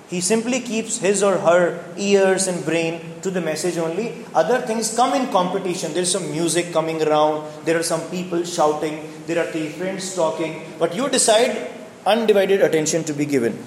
He 0.09 0.21
simply 0.21 0.59
keeps 0.59 0.99
his 0.99 1.23
or 1.23 1.37
her 1.37 1.83
ears 1.97 2.47
and 2.47 2.63
brain 2.63 3.01
to 3.21 3.31
the 3.31 3.41
message 3.41 3.77
only. 3.77 4.13
Other 4.33 4.61
things 4.61 4.95
come 4.95 5.13
in 5.13 5.31
competition. 5.31 5.93
There's 5.93 6.11
some 6.11 6.29
music 6.31 6.71
coming 6.71 7.01
around, 7.01 7.49
there 7.65 7.79
are 7.79 7.83
some 7.83 8.01
people 8.11 8.43
shouting, 8.43 9.12
there 9.27 9.39
are 9.43 9.51
three 9.51 9.69
friends 9.69 10.15
talking, 10.15 10.63
but 10.79 10.95
you 10.95 11.09
decide 11.09 11.71
undivided 12.05 12.61
attention 12.61 13.03
to 13.05 13.13
be 13.13 13.25
given. 13.25 13.57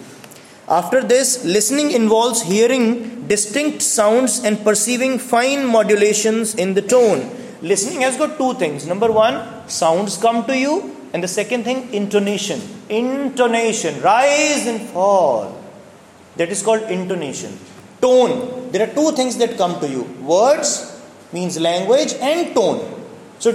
After 0.69 1.03
this, 1.03 1.45
listening 1.45 1.93
involves 1.93 2.43
hearing 2.43 3.27
distinct 3.29 3.83
sounds 3.83 4.43
and 4.45 4.63
perceiving 4.65 5.19
fine 5.19 5.65
modulations 5.65 6.55
in 6.55 6.75
the 6.75 6.83
tone. 6.83 7.31
Listening 7.63 8.01
has 8.03 8.17
got 8.17 8.37
two 8.37 8.55
things. 8.55 8.87
Number 8.87 9.11
one, 9.11 9.69
sounds 9.69 10.19
come 10.19 10.45
to 10.47 10.57
you, 10.57 10.97
and 11.13 11.23
the 11.23 11.29
second 11.29 11.65
thing, 11.65 11.93
intonation. 11.95 12.61
Intonation, 12.89 14.01
rise 14.03 14.67
and 14.67 14.81
fall. 14.91 15.57
That 16.37 16.51
is 16.51 16.63
called 16.63 16.83
intonation. 16.83 17.59
Tone. 18.01 18.71
There 18.73 18.89
are 18.89 18.93
two 18.93 19.13
things 19.13 19.39
that 19.39 19.57
come 19.57 19.81
to 19.81 19.89
you 19.89 20.03
words 20.21 20.97
means 21.33 21.59
language, 21.59 22.15
and 22.21 22.55
tone. 22.55 22.81
So, 23.39 23.53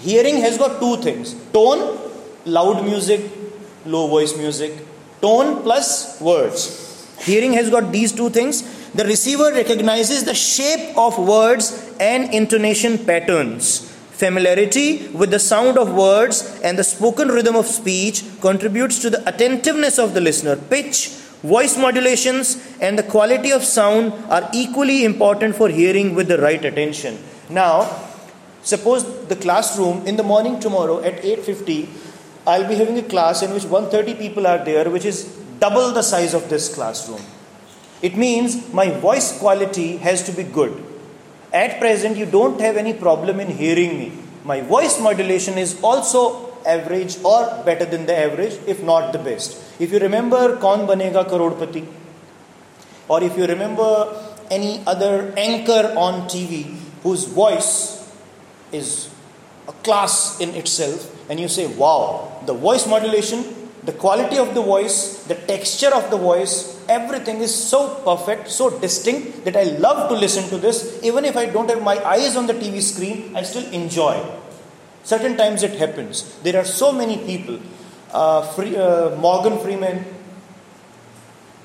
hearing 0.00 0.38
has 0.38 0.58
got 0.58 0.80
two 0.80 0.96
things 0.98 1.34
tone, 1.52 1.98
loud 2.44 2.84
music, 2.84 3.20
low 3.86 4.06
voice 4.08 4.36
music 4.36 4.72
tone 5.20 5.62
plus 5.62 6.20
words. 6.20 6.86
Hearing 7.20 7.52
has 7.52 7.70
got 7.70 7.92
these 7.92 8.12
two 8.12 8.30
things. 8.30 8.62
The 8.92 9.04
receiver 9.04 9.52
recognizes 9.52 10.24
the 10.24 10.34
shape 10.34 10.96
of 10.96 11.18
words 11.18 11.94
and 12.00 12.32
intonation 12.34 12.98
patterns. 12.98 13.86
Familiarity 14.12 15.08
with 15.08 15.30
the 15.30 15.38
sound 15.38 15.78
of 15.78 15.94
words 15.94 16.60
and 16.62 16.78
the 16.78 16.84
spoken 16.84 17.28
rhythm 17.28 17.56
of 17.56 17.66
speech 17.66 18.24
contributes 18.40 18.98
to 19.00 19.10
the 19.10 19.26
attentiveness 19.28 19.98
of 19.98 20.14
the 20.14 20.20
listener. 20.20 20.56
Pitch, 20.56 21.08
voice 21.42 21.76
modulations, 21.78 22.58
and 22.80 22.98
the 22.98 23.02
quality 23.02 23.50
of 23.50 23.64
sound 23.64 24.12
are 24.28 24.48
equally 24.52 25.04
important 25.04 25.54
for 25.54 25.68
hearing 25.68 26.14
with 26.14 26.28
the 26.28 26.38
right 26.38 26.64
attention. 26.64 27.18
Now, 27.48 28.09
suppose 28.62 29.04
the 29.26 29.36
classroom 29.36 30.06
in 30.06 30.16
the 30.16 30.22
morning 30.22 30.60
tomorrow 30.60 31.00
at 31.02 31.22
8:50 31.22 31.88
I'll 32.46 32.66
be 32.66 32.74
having 32.74 32.98
a 32.98 33.02
class 33.02 33.42
in 33.42 33.52
which 33.52 33.64
130 33.64 34.14
people 34.14 34.46
are 34.46 34.64
there, 34.64 34.88
which 34.88 35.04
is 35.04 35.24
double 35.60 35.92
the 35.92 36.02
size 36.02 36.32
of 36.32 36.48
this 36.48 36.74
classroom. 36.74 37.20
It 38.02 38.16
means 38.16 38.72
my 38.72 38.90
voice 38.90 39.38
quality 39.38 39.98
has 39.98 40.22
to 40.24 40.32
be 40.32 40.42
good. 40.42 40.82
At 41.52 41.78
present, 41.78 42.16
you 42.16 42.24
don't 42.24 42.60
have 42.60 42.76
any 42.76 42.94
problem 42.94 43.40
in 43.40 43.48
hearing 43.48 43.98
me. 43.98 44.12
My 44.44 44.62
voice 44.62 44.98
modulation 44.98 45.58
is 45.58 45.78
also 45.82 46.50
average 46.64 47.18
or 47.22 47.62
better 47.64 47.84
than 47.84 48.06
the 48.06 48.16
average, 48.16 48.58
if 48.66 48.82
not 48.82 49.12
the 49.12 49.18
best. 49.18 49.62
If 49.78 49.92
you 49.92 49.98
remember 49.98 50.56
Kaun 50.56 50.86
Banega 50.86 51.28
Crorepati, 51.28 51.86
or 53.08 53.22
if 53.22 53.36
you 53.36 53.46
remember 53.46 54.16
any 54.50 54.82
other 54.86 55.34
anchor 55.36 55.92
on 55.96 56.28
TV 56.28 56.74
whose 57.02 57.24
voice 57.24 57.99
is 58.72 59.10
a 59.68 59.72
class 59.84 60.40
in 60.40 60.50
itself, 60.50 61.08
and 61.30 61.38
you 61.38 61.48
say, 61.48 61.66
wow, 61.66 62.40
the 62.46 62.54
voice 62.54 62.86
modulation, 62.86 63.44
the 63.84 63.92
quality 63.92 64.36
of 64.38 64.54
the 64.54 64.62
voice, 64.62 65.24
the 65.24 65.34
texture 65.34 65.94
of 65.94 66.10
the 66.10 66.16
voice, 66.16 66.82
everything 66.88 67.38
is 67.40 67.54
so 67.54 68.02
perfect, 68.04 68.50
so 68.50 68.78
distinct 68.78 69.44
that 69.44 69.56
I 69.56 69.64
love 69.78 70.08
to 70.10 70.14
listen 70.14 70.48
to 70.50 70.58
this. 70.58 71.00
Even 71.02 71.24
if 71.24 71.36
I 71.36 71.46
don't 71.46 71.70
have 71.70 71.82
my 71.82 71.96
eyes 72.04 72.36
on 72.36 72.46
the 72.46 72.54
TV 72.54 72.82
screen, 72.82 73.34
I 73.36 73.42
still 73.42 73.66
enjoy. 73.72 74.20
Certain 75.02 75.36
times 75.36 75.62
it 75.62 75.78
happens. 75.78 76.38
There 76.42 76.56
are 76.56 76.64
so 76.64 76.92
many 76.92 77.16
people. 77.18 77.58
Uh, 78.12 78.42
free, 78.52 78.76
uh, 78.76 79.14
Morgan 79.16 79.58
Freeman, 79.60 80.04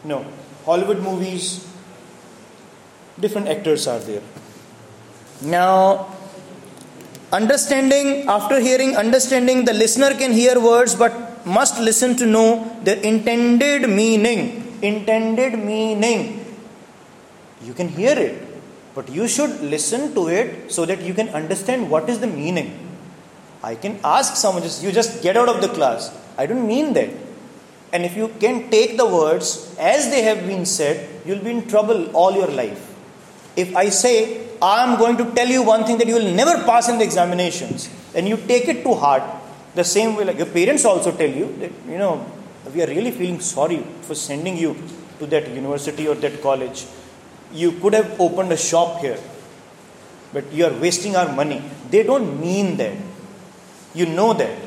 no, 0.03 0.25
Hollywood 0.63 1.01
movies, 1.01 1.67
different 3.19 3.47
actors 3.47 3.87
are 3.87 3.99
there. 3.99 4.21
Now, 5.41 6.14
Understanding, 7.31 8.27
after 8.27 8.59
hearing, 8.59 8.95
understanding, 8.95 9.65
the 9.65 9.73
listener 9.73 10.13
can 10.13 10.31
hear 10.31 10.59
words 10.59 10.95
but 10.95 11.45
must 11.45 11.79
listen 11.79 12.15
to 12.17 12.25
know 12.25 12.79
their 12.83 12.97
intended 12.97 13.89
meaning. 13.89 14.77
Intended 14.81 15.57
meaning. 15.57 16.45
You 17.61 17.73
can 17.73 17.89
hear 17.89 18.17
it, 18.17 18.41
but 18.93 19.09
you 19.09 19.27
should 19.27 19.61
listen 19.61 20.13
to 20.13 20.27
it 20.27 20.71
so 20.71 20.85
that 20.85 21.01
you 21.01 21.13
can 21.13 21.29
understand 21.29 21.89
what 21.89 22.09
is 22.09 22.19
the 22.19 22.27
meaning. 22.27 22.79
I 23.63 23.75
can 23.75 23.99
ask 24.03 24.35
someone, 24.35 24.61
just 24.61 24.83
you 24.83 24.91
just 24.91 25.23
get 25.23 25.35
out 25.35 25.49
of 25.49 25.61
the 25.61 25.69
class. 25.69 26.15
I 26.37 26.45
don't 26.45 26.67
mean 26.67 26.93
that. 26.93 27.09
And 27.91 28.05
if 28.05 28.15
you 28.15 28.27
can 28.39 28.69
take 28.69 28.97
the 28.97 29.05
words 29.05 29.75
as 29.79 30.09
they 30.09 30.21
have 30.23 30.45
been 30.45 30.65
said, 30.65 31.09
you'll 31.25 31.43
be 31.43 31.49
in 31.51 31.67
trouble 31.67 32.11
all 32.11 32.33
your 32.33 32.47
life. 32.47 32.93
If 33.55 33.75
I 33.75 33.89
say 33.89 34.44
I'm 34.61 34.97
going 34.97 35.17
to 35.17 35.25
tell 35.33 35.47
you 35.47 35.63
one 35.63 35.85
thing 35.85 35.97
that 35.97 36.07
you 36.07 36.15
will 36.15 36.33
never 36.33 36.63
pass 36.63 36.89
in 36.89 36.97
the 36.97 37.03
examinations, 37.03 37.89
and 38.13 38.27
you 38.27 38.37
take 38.37 38.67
it 38.67 38.83
to 38.83 38.93
heart, 38.93 39.23
the 39.75 39.83
same 39.83 40.15
way 40.15 40.23
like 40.23 40.37
your 40.37 40.47
parents 40.47 40.85
also 40.85 41.11
tell 41.11 41.29
you 41.29 41.53
that, 41.59 41.71
you 41.87 41.97
know, 41.97 42.25
we 42.73 42.81
are 42.81 42.87
really 42.87 43.11
feeling 43.11 43.39
sorry 43.39 43.83
for 44.01 44.15
sending 44.15 44.57
you 44.57 44.75
to 45.19 45.25
that 45.27 45.47
university 45.49 46.07
or 46.07 46.15
that 46.15 46.41
college. 46.41 46.85
You 47.53 47.73
could 47.73 47.93
have 47.93 48.19
opened 48.19 48.51
a 48.51 48.57
shop 48.57 49.01
here, 49.01 49.19
but 50.33 50.51
you 50.51 50.65
are 50.65 50.73
wasting 50.73 51.15
our 51.15 51.31
money. 51.31 51.61
They 51.89 52.03
don't 52.03 52.39
mean 52.39 52.77
that. 52.77 52.97
You 53.93 54.07
know 54.07 54.33
that. 54.33 54.57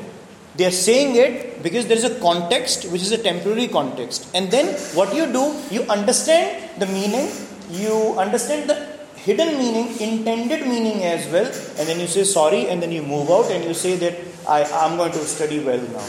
They 0.55 0.65
are 0.65 0.71
saying 0.71 1.15
it 1.15 1.61
because 1.61 1.87
there 1.87 1.97
is 1.97 2.03
a 2.03 2.19
context 2.19 2.91
which 2.91 3.01
is 3.01 3.11
a 3.11 3.17
temporary 3.17 3.67
context. 3.67 4.27
And 4.33 4.49
then 4.49 4.75
what 4.95 5.13
you 5.15 5.31
do, 5.31 5.55
you 5.69 5.83
understand 5.83 6.79
the 6.79 6.87
meaning, 6.87 7.29
you 7.69 8.15
understand 8.17 8.69
the 8.69 8.98
hidden 9.25 9.57
meaning, 9.57 9.87
intended 9.99 10.67
meaning 10.67 11.03
as 11.03 11.27
well, 11.31 11.45
and 11.45 11.87
then 11.87 11.99
you 11.99 12.07
say 12.07 12.23
sorry, 12.23 12.67
and 12.67 12.81
then 12.81 12.91
you 12.91 13.03
move 13.03 13.29
out 13.29 13.51
and 13.51 13.63
you 13.63 13.73
say 13.73 13.95
that 13.97 14.15
I 14.47 14.61
am 14.85 14.97
going 14.97 15.11
to 15.11 15.19
study 15.19 15.59
well 15.59 15.81
now. 15.81 16.07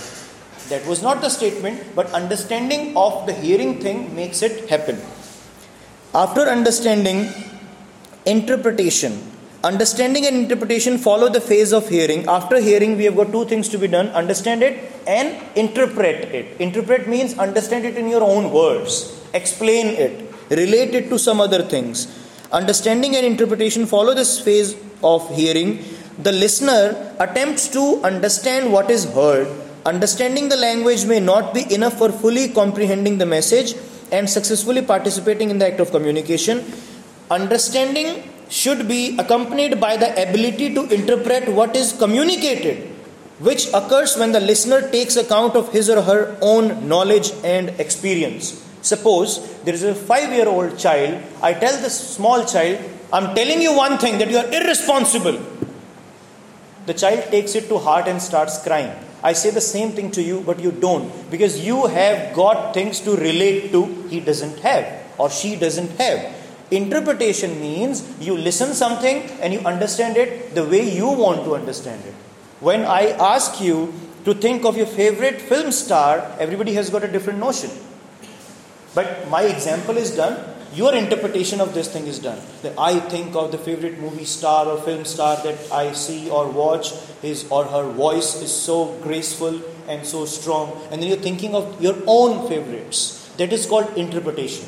That 0.68 0.86
was 0.86 1.02
not 1.02 1.20
the 1.20 1.28
statement, 1.28 1.94
but 1.96 2.10
understanding 2.12 2.96
of 2.96 3.26
the 3.26 3.32
hearing 3.32 3.80
thing 3.80 4.14
makes 4.14 4.42
it 4.42 4.68
happen. 4.70 5.00
After 6.14 6.42
understanding, 6.42 7.28
interpretation. 8.24 9.30
Understanding 9.62 10.26
and 10.26 10.36
interpretation 10.36 10.96
follow 10.96 11.28
the 11.28 11.40
phase 11.40 11.72
of 11.72 11.88
hearing. 11.88 12.26
After 12.26 12.58
hearing, 12.60 12.96
we 12.96 13.04
have 13.04 13.16
got 13.16 13.30
two 13.30 13.44
things 13.44 13.68
to 13.70 13.78
be 13.78 13.88
done 13.88 14.08
understand 14.08 14.62
it 14.62 14.90
and 15.06 15.36
interpret 15.54 16.32
it. 16.34 16.58
Interpret 16.60 17.06
means 17.08 17.36
understand 17.36 17.84
it 17.84 17.96
in 17.96 18.08
your 18.08 18.22
own 18.22 18.50
words, 18.50 19.20
explain 19.34 19.88
it, 19.88 20.32
relate 20.50 20.94
it 20.94 21.10
to 21.10 21.18
some 21.18 21.40
other 21.40 21.62
things. 21.62 22.06
Understanding 22.52 23.16
and 23.16 23.24
interpretation 23.24 23.86
follow 23.86 24.14
this 24.14 24.40
phase 24.40 24.76
of 25.02 25.28
hearing. 25.34 25.84
The 26.18 26.32
listener 26.32 27.14
attempts 27.18 27.68
to 27.68 28.00
understand 28.02 28.72
what 28.72 28.90
is 28.90 29.04
heard. 29.14 29.48
Understanding 29.86 30.48
the 30.48 30.56
language 30.56 31.06
may 31.06 31.20
not 31.20 31.54
be 31.54 31.72
enough 31.72 31.96
for 31.96 32.10
fully 32.10 32.48
comprehending 32.48 33.18
the 33.18 33.26
message 33.26 33.74
and 34.12 34.28
successfully 34.28 34.82
participating 34.82 35.50
in 35.50 35.58
the 35.58 35.66
act 35.66 35.80
of 35.80 35.90
communication. 35.90 36.64
Understanding 37.30 38.22
should 38.48 38.88
be 38.88 39.16
accompanied 39.18 39.80
by 39.80 39.96
the 39.96 40.10
ability 40.28 40.74
to 40.74 40.88
interpret 40.88 41.48
what 41.48 41.76
is 41.76 41.92
communicated. 41.92 42.90
which 43.40 43.68
occurs 43.72 44.16
when 44.16 44.32
the 44.32 44.40
listener 44.40 44.88
takes 44.90 45.16
account 45.16 45.56
of 45.56 45.72
his 45.72 45.88
or 45.88 46.02
her 46.02 46.36
own 46.40 46.86
knowledge 46.86 47.32
and 47.42 47.70
experience. 47.80 48.64
Suppose 48.82 49.62
there 49.62 49.74
is 49.74 49.82
a 49.82 49.94
five 49.94 50.32
year 50.32 50.48
old 50.48 50.78
child, 50.78 51.22
I 51.42 51.52
tell 51.54 51.80
this 51.80 51.98
small 52.16 52.44
child, 52.44 52.78
I'm 53.12 53.34
telling 53.34 53.60
you 53.60 53.74
one 53.74 53.98
thing 53.98 54.18
that 54.18 54.30
you 54.30 54.38
are 54.38 54.50
irresponsible. 54.52 55.38
The 56.86 56.94
child 56.94 57.30
takes 57.30 57.54
it 57.54 57.68
to 57.68 57.78
heart 57.78 58.08
and 58.08 58.20
starts 58.22 58.62
crying. 58.62 58.92
I 59.22 59.34
say 59.34 59.50
the 59.50 59.60
same 59.60 59.92
thing 59.92 60.10
to 60.12 60.22
you, 60.22 60.40
but 60.40 60.60
you 60.60 60.72
don't 60.72 61.30
because 61.30 61.64
you 61.64 61.86
have 61.86 62.34
got 62.34 62.72
things 62.72 63.00
to 63.00 63.16
relate 63.16 63.70
to 63.72 63.84
he 64.08 64.20
doesn't 64.20 64.58
have 64.60 64.86
or 65.18 65.28
she 65.28 65.56
doesn't 65.56 65.90
have. 65.98 66.34
Interpretation 66.70 67.60
means 67.60 68.08
you 68.20 68.36
listen 68.36 68.74
something 68.74 69.22
and 69.42 69.52
you 69.52 69.60
understand 69.60 70.16
it 70.16 70.54
the 70.54 70.64
way 70.64 70.88
you 70.88 71.08
want 71.08 71.44
to 71.44 71.54
understand 71.54 72.02
it. 72.06 72.14
When 72.60 72.84
I 72.84 73.10
ask 73.10 73.60
you 73.60 73.92
to 74.24 74.34
think 74.34 74.64
of 74.64 74.76
your 74.76 74.86
favorite 74.86 75.40
film 75.40 75.72
star, 75.72 76.18
everybody 76.38 76.74
has 76.74 76.88
got 76.88 77.04
a 77.04 77.08
different 77.08 77.40
notion. 77.40 77.70
But 78.94 79.28
my 79.28 79.42
example 79.42 79.96
is 79.96 80.16
done, 80.16 80.38
your 80.74 80.94
interpretation 80.94 81.60
of 81.60 81.74
this 81.74 81.92
thing 81.92 82.06
is 82.06 82.18
done. 82.18 82.38
That 82.62 82.74
I 82.78 83.00
think 83.00 83.34
of 83.34 83.50
the 83.52 83.58
favorite 83.58 83.98
movie 83.98 84.24
star 84.24 84.66
or 84.66 84.80
film 84.80 85.04
star 85.04 85.36
that 85.42 85.72
I 85.72 85.92
see 85.92 86.30
or 86.30 86.48
watch, 86.48 86.92
his 87.22 87.50
or 87.50 87.64
her 87.64 87.90
voice 87.90 88.40
is 88.40 88.52
so 88.52 88.96
graceful 89.02 89.60
and 89.88 90.06
so 90.06 90.24
strong. 90.24 90.80
And 90.90 91.02
then 91.02 91.08
you're 91.08 91.18
thinking 91.18 91.54
of 91.54 91.80
your 91.82 91.96
own 92.06 92.48
favorites. 92.48 93.30
That 93.36 93.52
is 93.52 93.66
called 93.66 93.96
interpretation. 93.96 94.66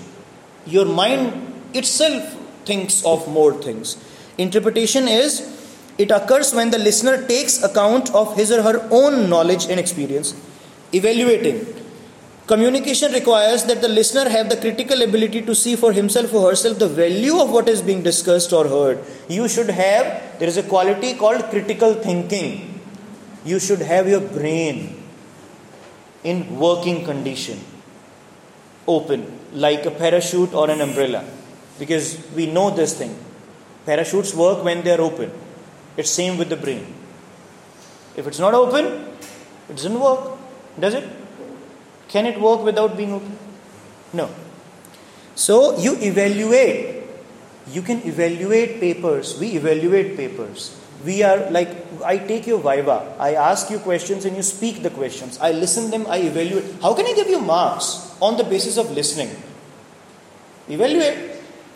Your 0.66 0.84
mind 0.84 1.52
itself 1.74 2.36
thinks 2.64 3.04
of 3.04 3.28
more 3.28 3.52
things. 3.54 3.96
Interpretation 4.38 5.08
is 5.08 5.58
it 5.98 6.10
occurs 6.10 6.54
when 6.54 6.70
the 6.70 6.78
listener 6.78 7.26
takes 7.26 7.62
account 7.62 8.14
of 8.14 8.36
his 8.36 8.50
or 8.50 8.62
her 8.62 8.88
own 8.90 9.28
knowledge 9.28 9.66
and 9.66 9.78
experience. 9.78 10.34
Evaluating. 10.92 11.81
Communication 12.52 13.12
requires 13.12 13.64
that 13.64 13.80
the 13.80 13.88
listener 13.88 14.28
have 14.28 14.50
the 14.50 14.58
critical 14.58 15.00
ability 15.00 15.40
to 15.40 15.54
see 15.54 15.74
for 15.74 15.90
himself 15.90 16.34
or 16.34 16.50
herself 16.50 16.78
the 16.78 16.86
value 16.86 17.40
of 17.40 17.50
what 17.50 17.66
is 17.66 17.80
being 17.80 18.02
discussed 18.02 18.52
or 18.52 18.68
heard. 18.68 19.02
You 19.26 19.48
should 19.48 19.70
have, 19.70 20.38
there 20.38 20.48
is 20.48 20.58
a 20.58 20.62
quality 20.62 21.14
called 21.14 21.44
critical 21.44 21.94
thinking. 21.94 22.78
You 23.46 23.58
should 23.58 23.80
have 23.80 24.06
your 24.06 24.20
brain 24.20 25.02
in 26.24 26.58
working 26.58 27.06
condition, 27.06 27.58
open, 28.86 29.24
like 29.54 29.86
a 29.86 29.90
parachute 29.90 30.52
or 30.52 30.68
an 30.68 30.82
umbrella. 30.82 31.24
Because 31.78 32.22
we 32.36 32.44
know 32.44 32.68
this 32.68 32.92
thing. 32.98 33.16
Parachutes 33.86 34.34
work 34.34 34.62
when 34.62 34.82
they 34.82 34.90
are 34.90 35.00
open. 35.00 35.32
It's 35.96 36.10
same 36.10 36.36
with 36.36 36.50
the 36.50 36.58
brain. 36.58 36.84
If 38.14 38.26
it's 38.26 38.38
not 38.38 38.52
open, 38.52 38.84
it 39.70 39.76
doesn't 39.76 39.98
work, 39.98 40.36
does 40.78 40.92
it? 40.92 41.21
Can 42.12 42.26
it 42.26 42.38
work 42.38 42.62
without 42.62 42.96
being 42.96 43.12
open? 43.14 43.38
No. 44.12 44.28
So 45.34 45.78
you 45.78 45.96
evaluate. 45.96 47.04
You 47.72 47.80
can 47.80 48.02
evaluate 48.06 48.80
papers. 48.80 49.38
We 49.40 49.52
evaluate 49.56 50.16
papers. 50.16 50.78
We 51.04 51.22
are 51.22 51.50
like, 51.50 51.70
I 52.04 52.18
take 52.18 52.46
your 52.46 52.58
viva. 52.58 53.16
I 53.18 53.34
ask 53.34 53.70
you 53.70 53.78
questions 53.78 54.26
and 54.26 54.36
you 54.36 54.42
speak 54.42 54.82
the 54.82 54.90
questions. 54.90 55.38
I 55.40 55.52
listen 55.52 55.90
them, 55.90 56.06
I 56.06 56.18
evaluate. 56.18 56.64
How 56.82 56.92
can 56.92 57.06
I 57.06 57.14
give 57.14 57.28
you 57.28 57.40
marks 57.40 58.14
on 58.20 58.36
the 58.36 58.44
basis 58.44 58.76
of 58.76 58.90
listening? 58.90 59.30
Evaluate. 60.68 61.30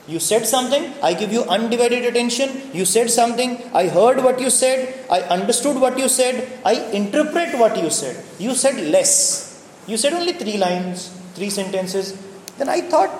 You 0.07 0.21
said 0.21 0.47
something, 0.47 0.93
I 1.03 1.15
give 1.15 1.33
you 1.33 1.43
undivided 1.45 2.05
attention. 2.05 2.71
You 2.73 2.85
said 2.85 3.11
something, 3.11 3.61
I 3.75 3.89
heard 3.89 4.23
what 4.23 4.41
you 4.41 4.51
said, 4.51 5.05
I 5.11 5.23
understood 5.23 5.81
what 5.81 5.99
you 5.99 6.09
said, 6.09 6.61
I 6.65 6.75
interpret 6.93 7.59
what 7.59 7.77
you 7.83 7.91
said. 7.91 8.23
You 8.39 8.55
said 8.55 8.77
less. 8.93 9.46
You 9.87 9.97
said 9.97 10.13
only 10.13 10.33
three 10.33 10.57
lines, 10.57 11.09
three 11.35 11.51
sentences. 11.51 12.17
Then 12.59 12.69
I 12.69 12.81
thought, 12.81 13.11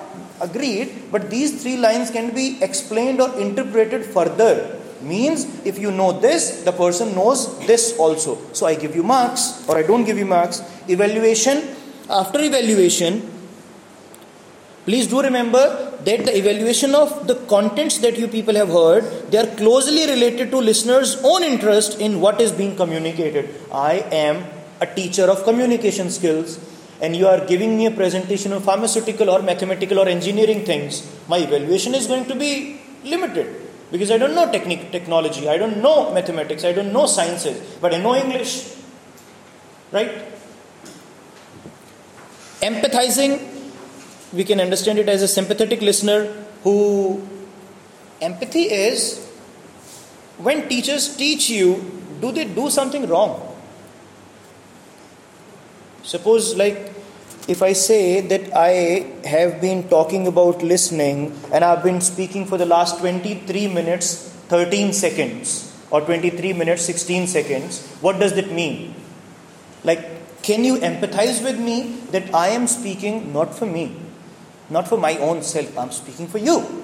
agreed, 0.41 1.11
but 1.11 1.29
these 1.29 1.61
three 1.61 1.77
lines 1.77 2.11
can 2.11 2.33
be 2.33 2.61
explained 2.61 3.21
or 3.21 3.37
interpreted 3.39 4.05
further. 4.05 4.79
Means 5.01 5.45
if 5.65 5.77
you 5.77 5.91
know 5.91 6.11
this, 6.19 6.63
the 6.63 6.71
person 6.71 7.13
knows 7.13 7.57
this 7.67 7.97
also. 7.97 8.39
So 8.53 8.65
I 8.65 8.75
give 8.75 8.95
you 8.95 9.03
marks 9.03 9.63
or 9.69 9.77
I 9.77 9.83
don't 9.83 10.05
give 10.05 10.17
you 10.17 10.25
marks. 10.25 10.61
Evaluation, 10.87 11.63
after 12.09 12.39
evaluation, 12.41 13.31
Please 14.87 15.05
do 15.05 15.21
remember 15.21 15.63
that 16.05 16.23
the 16.25 16.37
evaluation 16.37 16.95
of 16.95 17.27
the 17.27 17.35
contents 17.53 17.97
that 17.97 18.17
you 18.17 18.25
people 18.25 18.55
have 18.55 18.69
heard, 18.69 19.03
they 19.29 19.37
are 19.37 19.55
closely 19.57 20.05
related 20.09 20.49
to 20.51 20.59
listeners' 20.59 21.21
own 21.25 21.43
interest 21.43 21.99
in 21.99 22.21
what 22.21 22.39
is 22.39 22.53
being 22.53 22.73
communicated. 22.77 23.49
I 23.69 23.95
am 24.13 24.45
a 24.81 24.85
teacher 24.85 25.23
of 25.23 25.43
communication 25.43 26.09
skills 26.09 26.59
and 27.01 27.15
you 27.15 27.27
are 27.27 27.45
giving 27.45 27.77
me 27.77 27.85
a 27.85 27.91
presentation 27.91 28.53
of 28.53 28.63
pharmaceutical 28.63 29.29
or 29.29 29.41
mathematical 29.41 29.99
or 29.99 30.07
engineering 30.07 30.65
things. 30.65 31.07
My 31.27 31.37
evaluation 31.37 31.93
is 31.93 32.07
going 32.07 32.25
to 32.25 32.35
be 32.35 32.79
limited 33.03 33.55
because 33.91 34.11
I 34.11 34.17
don't 34.17 34.35
know 34.35 34.51
technique, 34.51 34.91
technology, 34.91 35.47
I 35.47 35.57
don't 35.57 35.81
know 35.81 36.13
mathematics, 36.13 36.63
I 36.63 36.73
don't 36.73 36.91
know 36.91 37.05
sciences, 37.05 37.77
but 37.81 37.93
I 37.93 37.97
know 37.97 38.15
English. 38.15 38.73
Right? 39.91 40.11
Empathizing 42.61 43.55
we 44.33 44.43
can 44.43 44.59
understand 44.59 44.99
it 44.99 45.07
as 45.07 45.21
a 45.21 45.27
sympathetic 45.27 45.81
listener 45.81 46.25
who 46.63 47.25
empathy 48.21 48.63
is 48.63 49.25
when 50.37 50.67
teachers 50.67 51.15
teach 51.15 51.49
you 51.49 52.01
do 52.19 52.31
they 52.31 52.43
do 52.43 52.69
something 52.69 53.07
wrong 53.07 53.56
suppose 56.13 56.55
like 56.61 56.77
if 57.53 57.61
i 57.69 57.71
say 57.73 58.01
that 58.31 58.43
i 58.63 58.71
have 59.33 59.53
been 59.65 59.81
talking 59.95 60.27
about 60.33 60.63
listening 60.73 61.19
and 61.51 61.63
i've 61.69 61.83
been 61.89 62.01
speaking 62.01 62.45
for 62.51 62.57
the 62.63 62.69
last 62.75 62.99
23 62.99 63.67
minutes 63.79 64.09
13 64.55 64.93
seconds 65.03 65.53
or 65.91 66.01
23 66.01 66.53
minutes 66.63 66.83
16 66.95 67.27
seconds 67.37 67.79
what 68.07 68.19
does 68.23 68.33
that 68.39 68.51
mean 68.61 68.95
like 69.89 70.03
can 70.49 70.63
you 70.69 70.75
empathize 70.91 71.39
with 71.49 71.59
me 71.69 71.77
that 72.15 72.35
i 72.43 72.47
am 72.59 72.67
speaking 72.79 73.15
not 73.37 73.55
for 73.61 73.69
me 73.77 73.87
not 74.69 74.87
for 74.87 74.97
my 74.97 75.17
own 75.17 75.41
self. 75.43 75.77
I'm 75.77 75.91
speaking 75.91 76.27
for 76.27 76.37
you. 76.37 76.83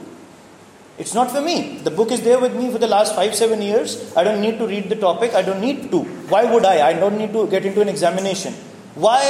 It's 0.98 1.14
not 1.14 1.32
for 1.32 1.42
me. 1.42 1.80
The 1.80 1.92
book 1.92 2.12
is 2.12 2.22
there 2.22 2.40
with 2.40 2.56
me 2.56 2.72
for 2.72 2.78
the 2.78 2.88
last 2.88 3.16
five, 3.16 3.36
seven 3.36 3.62
years. 3.62 4.16
I 4.16 4.24
don't 4.24 4.42
need 4.42 4.60
to 4.60 4.68
read 4.68 4.90
the 4.90 4.96
topic. 4.96 5.34
I 5.34 5.42
don't 5.42 5.60
need 5.60 5.90
to. 5.92 6.04
Why 6.30 6.46
would 6.46 6.66
I? 6.66 6.88
I 6.90 6.94
don't 6.94 7.18
need 7.18 7.34
to 7.34 7.48
get 7.48 7.66
into 7.66 7.82
an 7.82 7.90
examination. 7.90 8.54
Why 8.96 9.22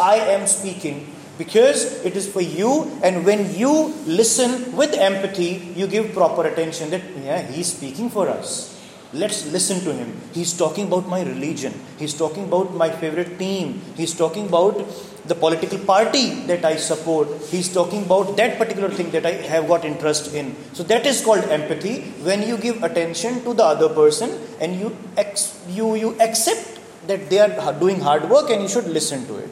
I 0.00 0.16
am 0.16 0.46
speaking? 0.46 1.14
Because 1.36 2.04
it 2.04 2.16
is 2.16 2.28
for 2.28 2.40
you, 2.40 2.90
and 3.02 3.24
when 3.24 3.54
you 3.54 3.94
listen 4.06 4.76
with 4.76 4.92
empathy, 4.94 5.72
you 5.74 5.86
give 5.86 6.12
proper 6.12 6.46
attention 6.46 6.90
that, 6.90 7.02
yeah, 7.24 7.42
he's 7.42 7.72
speaking 7.72 8.10
for 8.10 8.28
us. 8.28 8.76
Let's 9.12 9.50
listen 9.50 9.80
to 9.80 9.92
him. 9.92 10.20
He's 10.32 10.56
talking 10.56 10.86
about 10.86 11.08
my 11.08 11.22
religion. 11.22 11.74
He's 11.98 12.14
talking 12.14 12.44
about 12.44 12.74
my 12.74 12.90
favorite 12.90 13.38
team. 13.38 13.82
He's 13.96 14.14
talking 14.14 14.46
about 14.46 14.86
the 15.26 15.34
political 15.34 15.78
party 15.78 16.30
that 16.46 16.64
I 16.64 16.76
support. 16.76 17.28
He's 17.48 17.72
talking 17.72 18.04
about 18.04 18.36
that 18.36 18.56
particular 18.56 18.88
thing 18.88 19.10
that 19.10 19.26
I 19.26 19.32
have 19.32 19.66
got 19.66 19.84
interest 19.84 20.34
in. 20.34 20.54
So 20.72 20.82
that 20.84 21.06
is 21.06 21.24
called 21.24 21.44
empathy. 21.44 22.02
When 22.22 22.46
you 22.46 22.56
give 22.56 22.82
attention 22.82 23.42
to 23.44 23.52
the 23.52 23.64
other 23.64 23.88
person 23.88 24.30
and 24.60 24.78
you 24.78 24.96
ex- 25.16 25.58
you 25.68 25.94
you 25.94 26.16
accept 26.20 26.79
that 27.10 27.28
they 27.30 27.38
are 27.38 27.72
doing 27.84 28.00
hard 28.00 28.28
work 28.34 28.50
and 28.50 28.62
you 28.62 28.68
should 28.74 28.88
listen 28.98 29.26
to 29.26 29.36
it. 29.44 29.50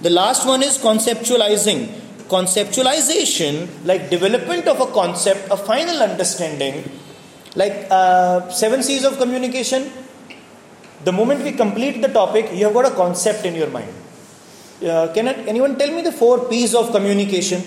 The 0.00 0.10
last 0.10 0.46
one 0.46 0.62
is 0.62 0.78
conceptualizing. 0.78 1.80
Conceptualization, 2.36 3.68
like 3.84 4.10
development 4.10 4.66
of 4.66 4.80
a 4.80 4.86
concept, 5.00 5.50
a 5.50 5.56
final 5.56 6.02
understanding 6.02 6.84
like 7.56 7.86
uh, 7.90 8.48
seven 8.50 8.82
C's 8.82 9.04
of 9.04 9.18
communication, 9.18 9.90
the 11.04 11.12
moment 11.12 11.42
we 11.42 11.52
complete 11.52 12.02
the 12.02 12.08
topic, 12.08 12.52
you 12.52 12.64
have 12.66 12.74
got 12.74 12.92
a 12.92 12.94
concept 12.94 13.46
in 13.46 13.54
your 13.54 13.70
mind. 13.70 13.92
Uh, 14.84 15.08
can 15.14 15.28
anyone 15.28 15.78
tell 15.78 15.90
me 15.90 16.02
the 16.02 16.12
four 16.12 16.48
P's 16.50 16.74
of 16.74 16.92
communication? 16.92 17.62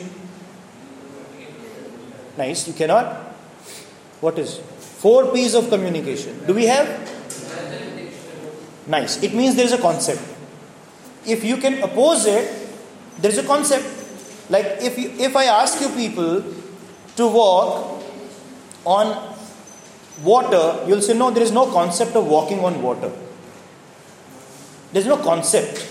Nice, 2.37 2.67
you 2.67 2.73
cannot? 2.73 3.05
What 4.21 4.37
is? 4.37 4.59
Four 5.01 5.33
P's 5.33 5.55
of 5.55 5.69
communication. 5.69 6.45
Do 6.45 6.53
we 6.53 6.65
have? 6.65 6.87
Nice. 8.89 9.21
It 9.21 9.36
means 9.36 9.56
there 9.56 9.65
is 9.65 9.71
a 9.71 9.78
concept. 9.78 10.21
If 11.25 11.43
you 11.43 11.58
can 11.58 11.84
oppose 11.84 12.25
it, 12.25 12.69
there 13.19 13.30
is 13.30 13.38
a 13.38 13.43
concept. 13.43 13.86
Like 14.49 14.65
if 14.82 14.97
you, 14.97 15.12
if 15.12 15.36
I 15.36 15.43
ask 15.45 15.80
you 15.80 15.89
people 15.89 16.43
to 17.17 17.28
walk 17.28 18.04
on 18.84 19.36
water, 20.23 20.84
you'll 20.88 21.04
say, 21.04 21.15
no, 21.15 21.30
there 21.30 21.43
is 21.43 21.52
no 21.52 21.71
concept 21.71 22.15
of 22.15 22.25
walking 22.25 22.62
on 22.62 22.82
water. 22.82 23.12
There's 24.91 25.06
no 25.06 25.17
concept. 25.17 25.88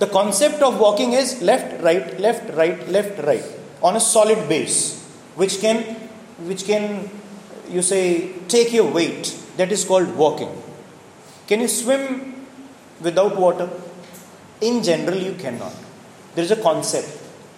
The 0.00 0.08
concept 0.08 0.62
of 0.62 0.80
walking 0.80 1.12
is 1.12 1.40
left, 1.42 1.80
right, 1.80 2.18
left, 2.18 2.52
right, 2.54 2.88
left, 2.88 3.22
right 3.24 3.44
on 3.82 3.94
a 3.94 4.00
solid 4.00 4.48
base, 4.48 5.00
which 5.36 5.60
can, 5.60 5.94
which 6.48 6.64
can, 6.64 7.08
you 7.70 7.82
say, 7.82 8.32
take 8.48 8.72
your 8.72 8.90
weight. 8.90 9.32
That 9.58 9.70
is 9.70 9.84
called 9.84 10.12
walking. 10.16 10.50
Can 11.46 11.60
you 11.60 11.68
swim 11.68 12.46
without 13.00 13.36
water? 13.36 13.68
In 14.60 14.82
general, 14.82 15.16
you 15.16 15.34
cannot. 15.34 15.74
There 16.34 16.44
is 16.44 16.50
a 16.50 16.56
concept. 16.56 17.08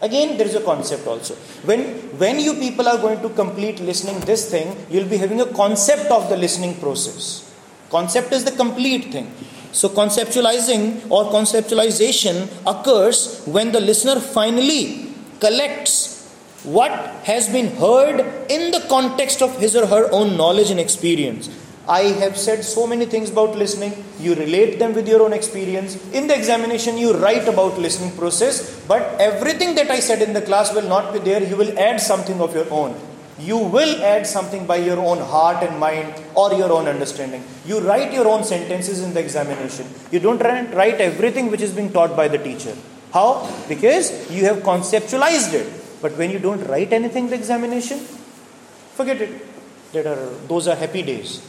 Again, 0.01 0.37
there 0.37 0.47
is 0.47 0.55
a 0.55 0.61
concept 0.61 1.07
also. 1.07 1.35
When, 1.65 1.81
when 2.19 2.39
you 2.39 2.55
people 2.55 2.87
are 2.87 2.99
going 2.99 3.21
to 3.23 3.31
complete 3.31 3.81
listening 3.81 4.21
this 4.21 4.51
thing, 4.51 4.77
you'll 4.91 5.09
be 5.09 5.17
having 5.17 5.41
a 5.41 5.47
concept 5.47 6.11
of 6.11 6.29
the 6.29 6.37
listening 6.37 6.75
process. 6.77 7.53
Concept 7.91 8.33
is 8.33 8.45
the 8.45 8.53
complete 8.53 9.11
thing. 9.11 9.33
So, 9.73 9.89
conceptualizing 9.89 11.11
or 11.11 11.25
conceptualization 11.33 12.49
occurs 12.67 13.43
when 13.47 13.73
the 13.73 13.81
listener 13.81 14.21
finally 14.21 15.13
collects 15.41 16.19
what 16.65 16.91
has 17.25 17.49
been 17.49 17.69
heard 17.77 18.21
in 18.51 18.71
the 18.71 18.85
context 18.89 19.43
of 19.43 19.59
his 19.59 19.77
or 19.77 19.87
her 19.87 20.11
own 20.13 20.37
knowledge 20.37 20.71
and 20.71 20.81
experience. 20.81 21.49
I 21.89 22.03
have 22.23 22.37
said 22.37 22.65
so 22.65 22.87
many 22.87 23.07
things 23.07 23.31
about 23.31 23.57
listening. 23.57 23.93
You 24.21 24.35
relate 24.35 24.79
them 24.79 24.93
with 24.93 25.09
your 25.09 25.23
own 25.23 25.33
experience. 25.33 25.97
In 26.13 26.27
the 26.27 26.37
examination, 26.37 26.99
you 26.99 27.15
write 27.17 27.49
about 27.49 27.79
listening 27.79 28.15
process. 28.17 28.79
But 28.87 29.03
everything 29.19 29.75
that 29.77 29.91
I 29.91 30.01
said 30.01 30.21
in 30.21 30.35
the 30.35 30.43
class 30.43 30.75
will 30.75 30.89
not 30.89 31.15
be 31.15 31.19
there. 31.19 31.43
You 31.43 31.57
will 31.57 31.79
add 31.79 31.99
something 32.01 32.41
of 32.43 32.55
your 32.55 32.71
own. 32.71 32.95
You 33.39 33.57
will 33.57 34.05
add 34.05 34.27
something 34.27 34.67
by 34.67 34.77
your 34.77 34.99
own 34.99 35.19
heart 35.19 35.63
and 35.63 35.79
mind 35.79 36.13
or 36.35 36.53
your 36.53 36.71
own 36.73 36.89
understanding. 36.89 37.43
You 37.65 37.81
write 37.81 38.13
your 38.13 38.29
own 38.29 38.45
sentences 38.45 39.01
in 39.01 39.15
the 39.15 39.21
examination. 39.21 39.87
You 40.11 40.21
don't 40.21 40.41
write 40.41 41.01
everything 41.01 41.51
which 41.51 41.63
is 41.63 41.73
being 41.73 41.93
taught 41.93 42.17
by 42.17 42.29
the 42.29 42.39
teacher. 42.39 42.77
How? 43.13 43.49
Because 43.69 44.31
you 44.31 44.45
have 44.45 44.59
conceptualized 44.59 45.55
it. 45.55 45.73
But 46.03 46.19
when 46.19 46.31
you 46.31 46.39
don't 46.39 46.63
write 46.67 46.93
anything 46.93 47.25
in 47.25 47.31
the 47.31 47.37
examination, 47.37 47.99
forget 47.99 49.21
it. 49.23 49.47
Are, 49.95 50.29
those 50.49 50.69
are 50.69 50.77
happy 50.77 51.03
days. 51.03 51.48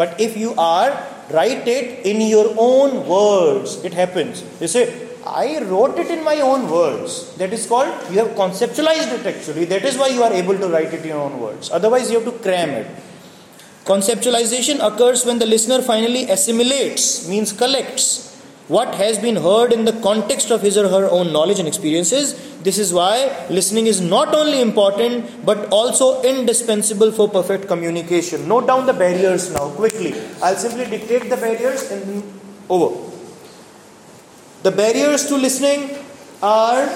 But 0.00 0.18
if 0.18 0.34
you 0.34 0.54
are, 0.56 0.90
write 1.30 1.68
it 1.68 2.06
in 2.06 2.22
your 2.22 2.54
own 2.56 3.06
words. 3.06 3.84
It 3.84 3.92
happens. 3.92 4.42
You 4.58 4.66
say, 4.66 4.84
I 5.26 5.62
wrote 5.64 5.98
it 5.98 6.10
in 6.10 6.24
my 6.24 6.36
own 6.40 6.70
words. 6.70 7.36
That 7.36 7.52
is 7.52 7.66
called, 7.66 7.92
you 8.10 8.18
have 8.20 8.28
conceptualized 8.28 9.12
it 9.18 9.26
actually. 9.26 9.66
That 9.66 9.84
is 9.84 9.98
why 9.98 10.08
you 10.08 10.22
are 10.22 10.32
able 10.32 10.56
to 10.56 10.68
write 10.68 10.94
it 10.94 11.02
in 11.02 11.08
your 11.08 11.20
own 11.20 11.38
words. 11.38 11.70
Otherwise, 11.70 12.10
you 12.10 12.18
have 12.18 12.32
to 12.32 12.38
cram 12.38 12.70
it. 12.70 12.86
Conceptualization 13.84 14.80
occurs 14.80 15.26
when 15.26 15.38
the 15.38 15.44
listener 15.44 15.82
finally 15.82 16.30
assimilates, 16.30 17.28
means 17.28 17.52
collects, 17.52 18.29
what 18.74 18.94
has 18.94 19.18
been 19.18 19.34
heard 19.44 19.72
in 19.72 19.84
the 19.84 19.92
context 20.00 20.50
of 20.52 20.62
his 20.62 20.76
or 20.78 20.88
her 20.88 21.10
own 21.10 21.32
knowledge 21.32 21.58
and 21.58 21.66
experiences. 21.66 22.34
This 22.62 22.78
is 22.78 22.92
why 22.94 23.14
listening 23.50 23.88
is 23.88 24.00
not 24.00 24.32
only 24.32 24.60
important 24.60 25.44
but 25.44 25.68
also 25.72 26.22
indispensable 26.22 27.10
for 27.10 27.28
perfect 27.28 27.66
communication. 27.66 28.46
Note 28.46 28.68
down 28.68 28.86
the 28.86 28.92
barriers 28.92 29.52
now 29.52 29.70
quickly. 29.70 30.14
I'll 30.40 30.54
simply 30.54 30.84
dictate 30.84 31.28
the 31.28 31.36
barriers 31.36 31.90
and 31.90 32.22
over. 32.68 33.10
The 34.62 34.70
barriers 34.70 35.26
to 35.26 35.36
listening 35.36 35.98
are 36.40 36.88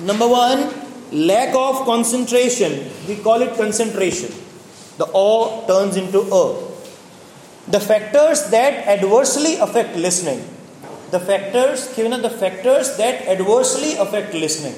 number 0.00 0.28
one, 0.28 0.68
lack 1.12 1.54
of 1.54 1.86
concentration. 1.86 2.90
We 3.08 3.16
call 3.16 3.40
it 3.40 3.56
concentration. 3.56 4.34
The 4.98 5.06
O 5.14 5.64
turns 5.66 5.96
into 5.96 6.20
A. 6.30 6.44
The 7.68 7.80
factors 7.80 8.50
that 8.50 8.86
adversely 8.86 9.56
affect 9.56 9.96
listening 9.96 10.50
the 11.14 11.20
factors, 11.20 11.86
given 11.94 12.12
are 12.12 12.24
the 12.26 12.34
factors 12.42 12.96
that 12.96 13.22
adversely 13.34 13.94
affect 14.04 14.34
listening. 14.34 14.74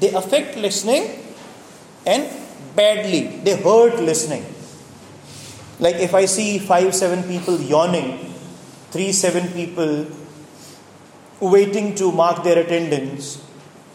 They 0.00 0.10
affect 0.10 0.56
listening 0.56 1.04
and 2.04 2.26
badly. 2.74 3.38
They 3.46 3.54
hurt 3.62 4.02
listening. 4.10 4.44
Like 5.78 5.96
if 5.96 6.12
I 6.12 6.24
see 6.24 6.58
five, 6.58 6.92
seven 6.92 7.22
people 7.22 7.60
yawning, 7.60 8.34
three, 8.90 9.12
seven 9.12 9.46
people 9.52 10.06
waiting 11.38 11.94
to 11.94 12.10
mark 12.10 12.42
their 12.42 12.58
attendance, 12.58 13.42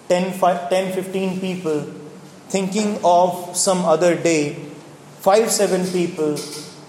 10, 0.07 0.33
5, 0.39 0.69
10 0.69 0.93
15 0.93 1.39
people 1.41 1.81
thinking 2.47 2.99
of 3.03 3.55
some 3.55 3.83
other 3.83 4.15
day, 4.15 4.55
five, 5.19 5.51
seven 5.51 5.85
people 5.87 6.37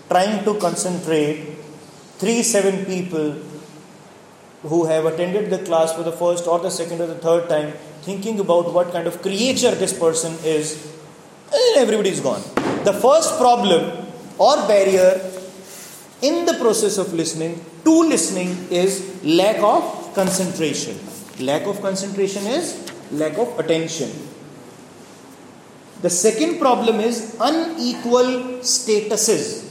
trying 0.08 0.44
to 0.44 0.54
concentrate, 0.58 1.58
three, 2.18 2.42
seven 2.42 2.84
people 2.84 3.34
who 4.62 4.84
have 4.86 5.06
attended 5.06 5.50
the 5.50 5.58
class 5.58 5.92
for 5.92 6.02
the 6.02 6.12
first 6.12 6.46
or 6.46 6.58
the 6.60 6.70
second 6.70 7.00
or 7.00 7.06
the 7.06 7.16
third 7.16 7.48
time, 7.48 7.72
thinking 8.02 8.38
about 8.38 8.72
what 8.72 8.92
kind 8.92 9.06
of 9.06 9.20
creature 9.20 9.74
this 9.74 9.96
person 9.98 10.32
is, 10.44 10.86
eh, 11.52 11.56
and 11.70 11.78
everybody 11.78 12.10
is 12.10 12.20
gone. 12.20 12.42
The 12.84 12.92
first 12.92 13.38
problem 13.38 14.06
or 14.38 14.56
barrier 14.68 15.20
in 16.20 16.46
the 16.46 16.54
process 16.54 16.98
of 16.98 17.12
listening 17.12 17.64
to 17.84 18.02
listening 18.04 18.50
is 18.70 19.22
lack 19.24 19.58
of 19.58 20.14
concentration. 20.14 20.98
Lack 21.40 21.66
of 21.66 21.80
concentration 21.80 22.46
is 22.46 22.92
lack 23.10 23.36
of 23.38 23.58
attention. 23.58 24.10
The 26.02 26.10
second 26.10 26.58
problem 26.58 27.00
is 27.00 27.36
unequal 27.40 28.60
statuses. 28.60 29.70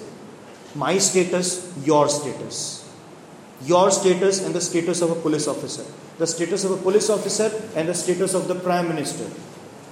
My 0.75 0.97
status, 0.97 1.73
your 1.83 2.07
status 2.07 2.80
your 3.63 3.91
status 3.91 4.43
and 4.43 4.55
the 4.55 4.61
status 4.61 5.01
of 5.01 5.11
a 5.11 5.15
police 5.15 5.47
officer, 5.47 5.85
the 6.17 6.27
status 6.27 6.63
of 6.63 6.71
a 6.71 6.77
police 6.77 7.09
officer 7.09 7.51
and 7.75 7.87
the 7.87 7.93
status 7.93 8.33
of 8.33 8.47
the 8.47 8.55
prime 8.55 8.87
minister. 8.87 9.29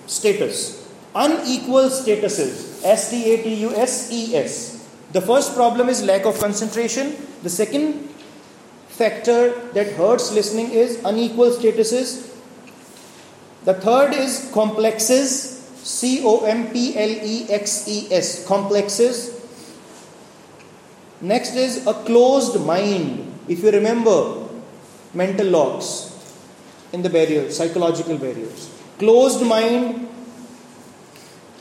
Status. 0.08 0.88
Unequal 1.14 1.90
statuses. 1.90 2.84
S 2.84 3.10
T 3.10 3.34
A 3.34 3.44
T 3.44 3.54
U 3.62 3.76
S 3.76 4.12
E 4.12 4.36
S. 4.36 4.88
The 5.12 5.22
first 5.22 5.56
problem 5.56 5.90
is 5.90 6.04
lack 6.04 6.26
of 6.26 6.40
concentration. 6.40 7.16
The 7.44 7.50
second 7.50 8.10
factor 8.88 9.52
that 9.74 9.94
hurts 9.94 10.32
listening 10.32 10.72
is 10.72 11.02
unequal 11.04 11.52
statuses. 11.52 12.36
The 13.66 13.74
third 13.74 14.14
is 14.14 14.50
complexes. 14.54 15.58
C 15.84 16.22
O 16.24 16.46
M 16.46 16.72
P 16.72 16.98
L 16.98 17.10
E 17.10 17.48
X 17.50 17.88
E 17.88 18.08
S. 18.12 18.46
Complexes. 18.46 19.40
Next 21.22 21.56
is 21.56 21.86
a 21.88 21.94
closed 21.94 22.64
mind. 22.66 23.29
If 23.50 23.64
you 23.64 23.72
remember 23.72 24.48
mental 25.14 25.48
locks 25.48 25.88
in 26.94 27.02
the 27.02 27.10
barriers, 27.10 27.58
psychological 27.58 28.18
barriers, 28.18 28.70
closed 29.00 29.46
mind. 29.46 30.08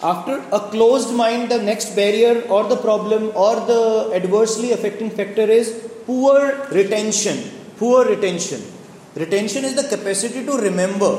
After 0.01 0.35
a 0.53 0.61
closed 0.61 1.13
mind, 1.13 1.51
the 1.51 1.61
next 1.61 1.97
barrier 1.97 2.43
or 2.43 2.65
the 2.69 2.77
problem 2.77 3.33
or 3.35 3.57
the 3.71 4.13
adversely 4.15 4.71
affecting 4.71 5.11
factor 5.11 5.43
is 5.43 5.73
poor 6.07 6.69
retention. 6.71 7.39
Poor 7.79 8.05
retention. 8.05 8.63
Retention 9.17 9.65
is 9.65 9.75
the 9.75 9.89
capacity 9.97 10.45
to 10.45 10.53
remember. 10.53 11.13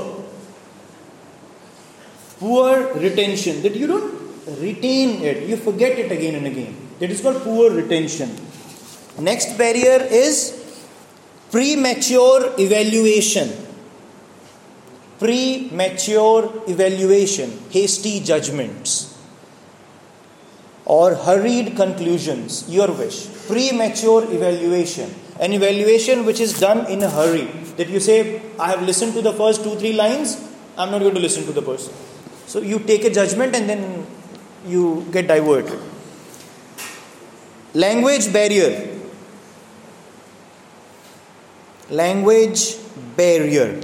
Poor 2.39 2.93
retention, 2.93 3.61
that 3.63 3.75
you 3.75 3.87
don't 3.87 4.13
retain 4.61 5.21
it, 5.23 5.49
you 5.49 5.57
forget 5.57 5.99
it 5.99 6.09
again 6.09 6.35
and 6.35 6.47
again. 6.47 6.73
That 6.99 7.09
is 7.11 7.19
called 7.19 7.41
poor 7.43 7.71
retention. 7.71 8.29
Next 9.19 9.57
barrier 9.57 10.07
is 10.09 10.59
Premature 11.51 12.53
evaluation. 12.59 13.49
Premature 15.17 16.63
evaluation, 16.67 17.59
hasty 17.71 18.19
judgments, 18.19 19.17
or 20.85 21.15
hurried 21.15 21.75
conclusions, 21.75 22.69
your 22.69 22.91
wish. 22.91 23.27
Premature 23.47 24.31
evaluation, 24.31 25.13
an 25.39 25.53
evaluation 25.53 26.23
which 26.23 26.39
is 26.39 26.59
done 26.59 26.85
in 26.85 27.01
a 27.01 27.09
hurry. 27.09 27.45
That 27.77 27.89
you 27.89 27.99
say, 27.99 28.43
I 28.59 28.69
have 28.69 28.83
listened 28.83 29.13
to 29.15 29.21
the 29.23 29.33
first 29.33 29.63
two, 29.63 29.75
three 29.75 29.93
lines, 29.93 30.37
I'm 30.77 30.91
not 30.91 30.99
going 30.99 31.15
to 31.15 31.19
listen 31.19 31.45
to 31.45 31.51
the 31.51 31.63
person. 31.63 31.93
So 32.45 32.61
you 32.61 32.79
take 32.79 33.03
a 33.03 33.09
judgment 33.09 33.55
and 33.55 33.67
then 33.67 34.05
you 34.67 35.07
get 35.11 35.27
diverted. 35.27 35.79
Language 37.73 38.31
barrier 38.31 38.98
language 41.89 42.77
barrier. 43.15 43.81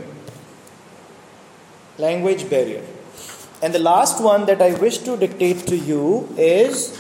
Language 1.98 2.50
barrier. 2.50 2.84
And 3.62 3.74
the 3.74 3.80
last 3.80 4.22
one 4.22 4.46
that 4.46 4.62
I 4.62 4.74
wish 4.74 5.00
to 5.00 5.18
dictate 5.18 5.66
to 5.68 5.78
you 5.78 6.28
is 6.38 6.92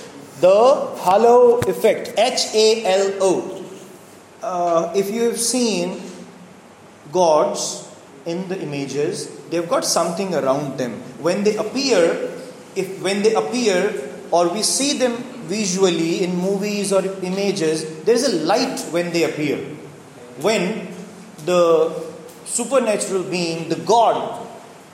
the 0.42 0.96
halo 0.98 1.60
effect. 1.60 2.14
H 2.18 2.48
A 2.54 2.86
L 2.86 3.14
O. 3.22 3.66
Uh, 4.42 4.94
if 4.96 5.12
you 5.12 5.24
have 5.24 5.40
seen 5.40 6.02
gods 7.12 7.88
in 8.26 8.48
the 8.48 8.60
images, 8.62 9.30
they've 9.50 9.68
got 9.68 9.86
something 9.86 10.34
around 10.34 10.78
them. 10.78 10.94
When 11.20 11.44
they 11.44 11.56
appear, 11.58 12.32
if 12.76 13.02
when 13.02 13.22
they 13.22 13.34
appear 13.34 13.94
or 14.32 14.50
we 14.50 14.64
see 14.64 14.98
them 14.98 15.18
visually 15.46 16.24
in 16.24 16.36
movies 16.36 16.92
or 16.92 17.06
images, 17.22 18.04
there 18.04 18.16
is 18.16 18.28
a 18.28 18.46
light 18.46 18.80
when 18.92 19.12
they 19.12 19.24
appear. 19.24 19.58
When 20.42 20.95
the 21.46 21.94
supernatural 22.46 23.24
being, 23.24 23.70
the 23.70 23.76
God, 23.76 24.48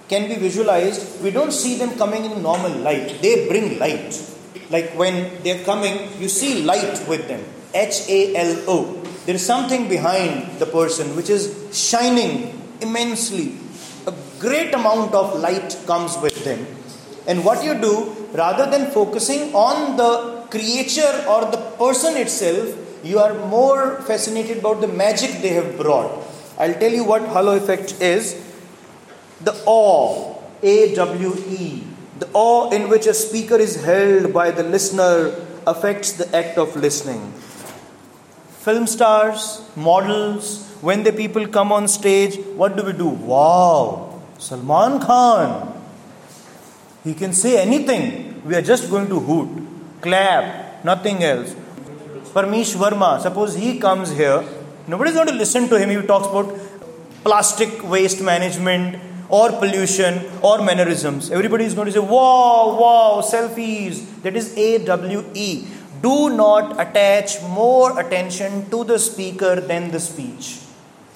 can 0.09 0.27
be 0.27 0.35
visualized, 0.35 1.23
we 1.23 1.31
don't 1.31 1.53
see 1.53 1.77
them 1.77 1.97
coming 1.97 2.25
in 2.25 2.41
normal 2.41 2.71
light. 2.71 3.21
They 3.21 3.47
bring 3.47 3.79
light. 3.79 4.11
Like 4.69 4.91
when 4.91 5.41
they're 5.43 5.63
coming, 5.63 6.09
you 6.19 6.27
see 6.27 6.63
light 6.63 7.07
with 7.07 7.27
them. 7.27 7.43
H 7.73 8.09
A 8.09 8.35
L 8.35 8.63
O. 8.67 9.01
there 9.25 9.35
is 9.35 9.45
something 9.45 9.87
behind 9.87 10.59
the 10.59 10.65
person 10.65 11.15
which 11.15 11.29
is 11.29 11.43
shining 11.71 12.31
immensely. 12.81 13.57
A 14.07 14.13
great 14.39 14.73
amount 14.73 15.13
of 15.13 15.39
light 15.39 15.77
comes 15.85 16.17
with 16.17 16.43
them. 16.43 16.65
And 17.27 17.45
what 17.45 17.63
you 17.63 17.75
do, 17.75 17.95
rather 18.33 18.69
than 18.69 18.89
focusing 18.91 19.53
on 19.53 19.95
the 19.95 20.41
creature 20.49 21.23
or 21.29 21.45
the 21.51 21.61
person 21.77 22.17
itself, 22.17 22.75
you 23.03 23.19
are 23.19 23.33
more 23.45 24.01
fascinated 24.01 24.57
about 24.57 24.81
the 24.81 24.87
magic 24.87 25.41
they 25.41 25.49
have 25.49 25.77
brought. 25.77 26.11
I'll 26.62 26.76
tell 26.76 26.91
you 26.91 27.04
what 27.04 27.24
halo 27.24 27.56
effect 27.58 28.00
is. 28.00 28.36
The 29.41 29.54
awe, 29.65 30.36
A 30.62 30.93
W 30.93 31.34
E, 31.50 31.84
the 32.19 32.30
awe 32.34 32.69
in 32.69 32.88
which 32.88 33.08
a 33.08 33.15
speaker 33.15 33.56
is 33.56 33.84
held 33.84 34.32
by 34.32 34.52
the 34.52 34.62
listener 34.62 35.34
affects 35.65 36.12
the 36.13 36.28
act 36.36 36.60
of 36.60 36.76
listening. 36.76 37.34
Film 38.60 38.86
stars, 38.86 39.63
models, 39.76 40.67
when 40.82 41.04
the 41.04 41.12
people 41.12 41.47
come 41.47 41.71
on 41.71 41.88
stage, 41.88 42.38
what 42.56 42.78
do 42.78 42.84
we 42.84 42.93
do? 42.93 43.08
Wow, 43.08 44.21
Salman 44.38 45.00
Khan. 45.00 45.82
He 47.04 47.15
can 47.15 47.34
say 47.34 47.60
anything. 47.60 48.43
We 48.45 48.54
are 48.54 48.62
just 48.62 48.88
going 48.91 49.08
to 49.10 49.19
hoot, 49.19 49.50
clap, 50.02 50.86
nothing 50.86 51.24
else. 51.24 51.56
Parmish 52.36 52.76
Verma, 52.76 53.19
suppose 53.19 53.56
he 53.56 53.80
comes 53.80 54.12
here, 54.12 54.43
nobody's 54.87 55.13
going 55.13 55.27
to 55.27 55.33
listen 55.33 55.67
to 55.69 55.79
him. 55.79 55.89
He 55.89 56.07
talks 56.07 56.27
about 56.27 56.57
plastic 57.23 57.83
waste 57.83 58.21
management 58.21 58.99
or 59.29 59.49
pollution 59.49 60.21
or 60.41 60.63
mannerisms. 60.63 61.31
Everybody 61.31 61.65
is 61.65 61.73
going 61.73 61.87
to 61.87 61.91
say, 61.91 61.99
wow, 61.99 62.77
wow, 62.79 63.21
selfies. 63.23 64.21
That 64.23 64.35
is 64.35 64.55
AWE. 64.57 65.67
Do 66.01 66.29
not 66.29 66.79
attach 66.79 67.41
more 67.43 67.99
attention 67.99 68.69
to 68.71 68.83
the 68.83 68.97
speaker 68.97 69.61
than 69.61 69.91
the 69.91 69.99
speech. 69.99 70.61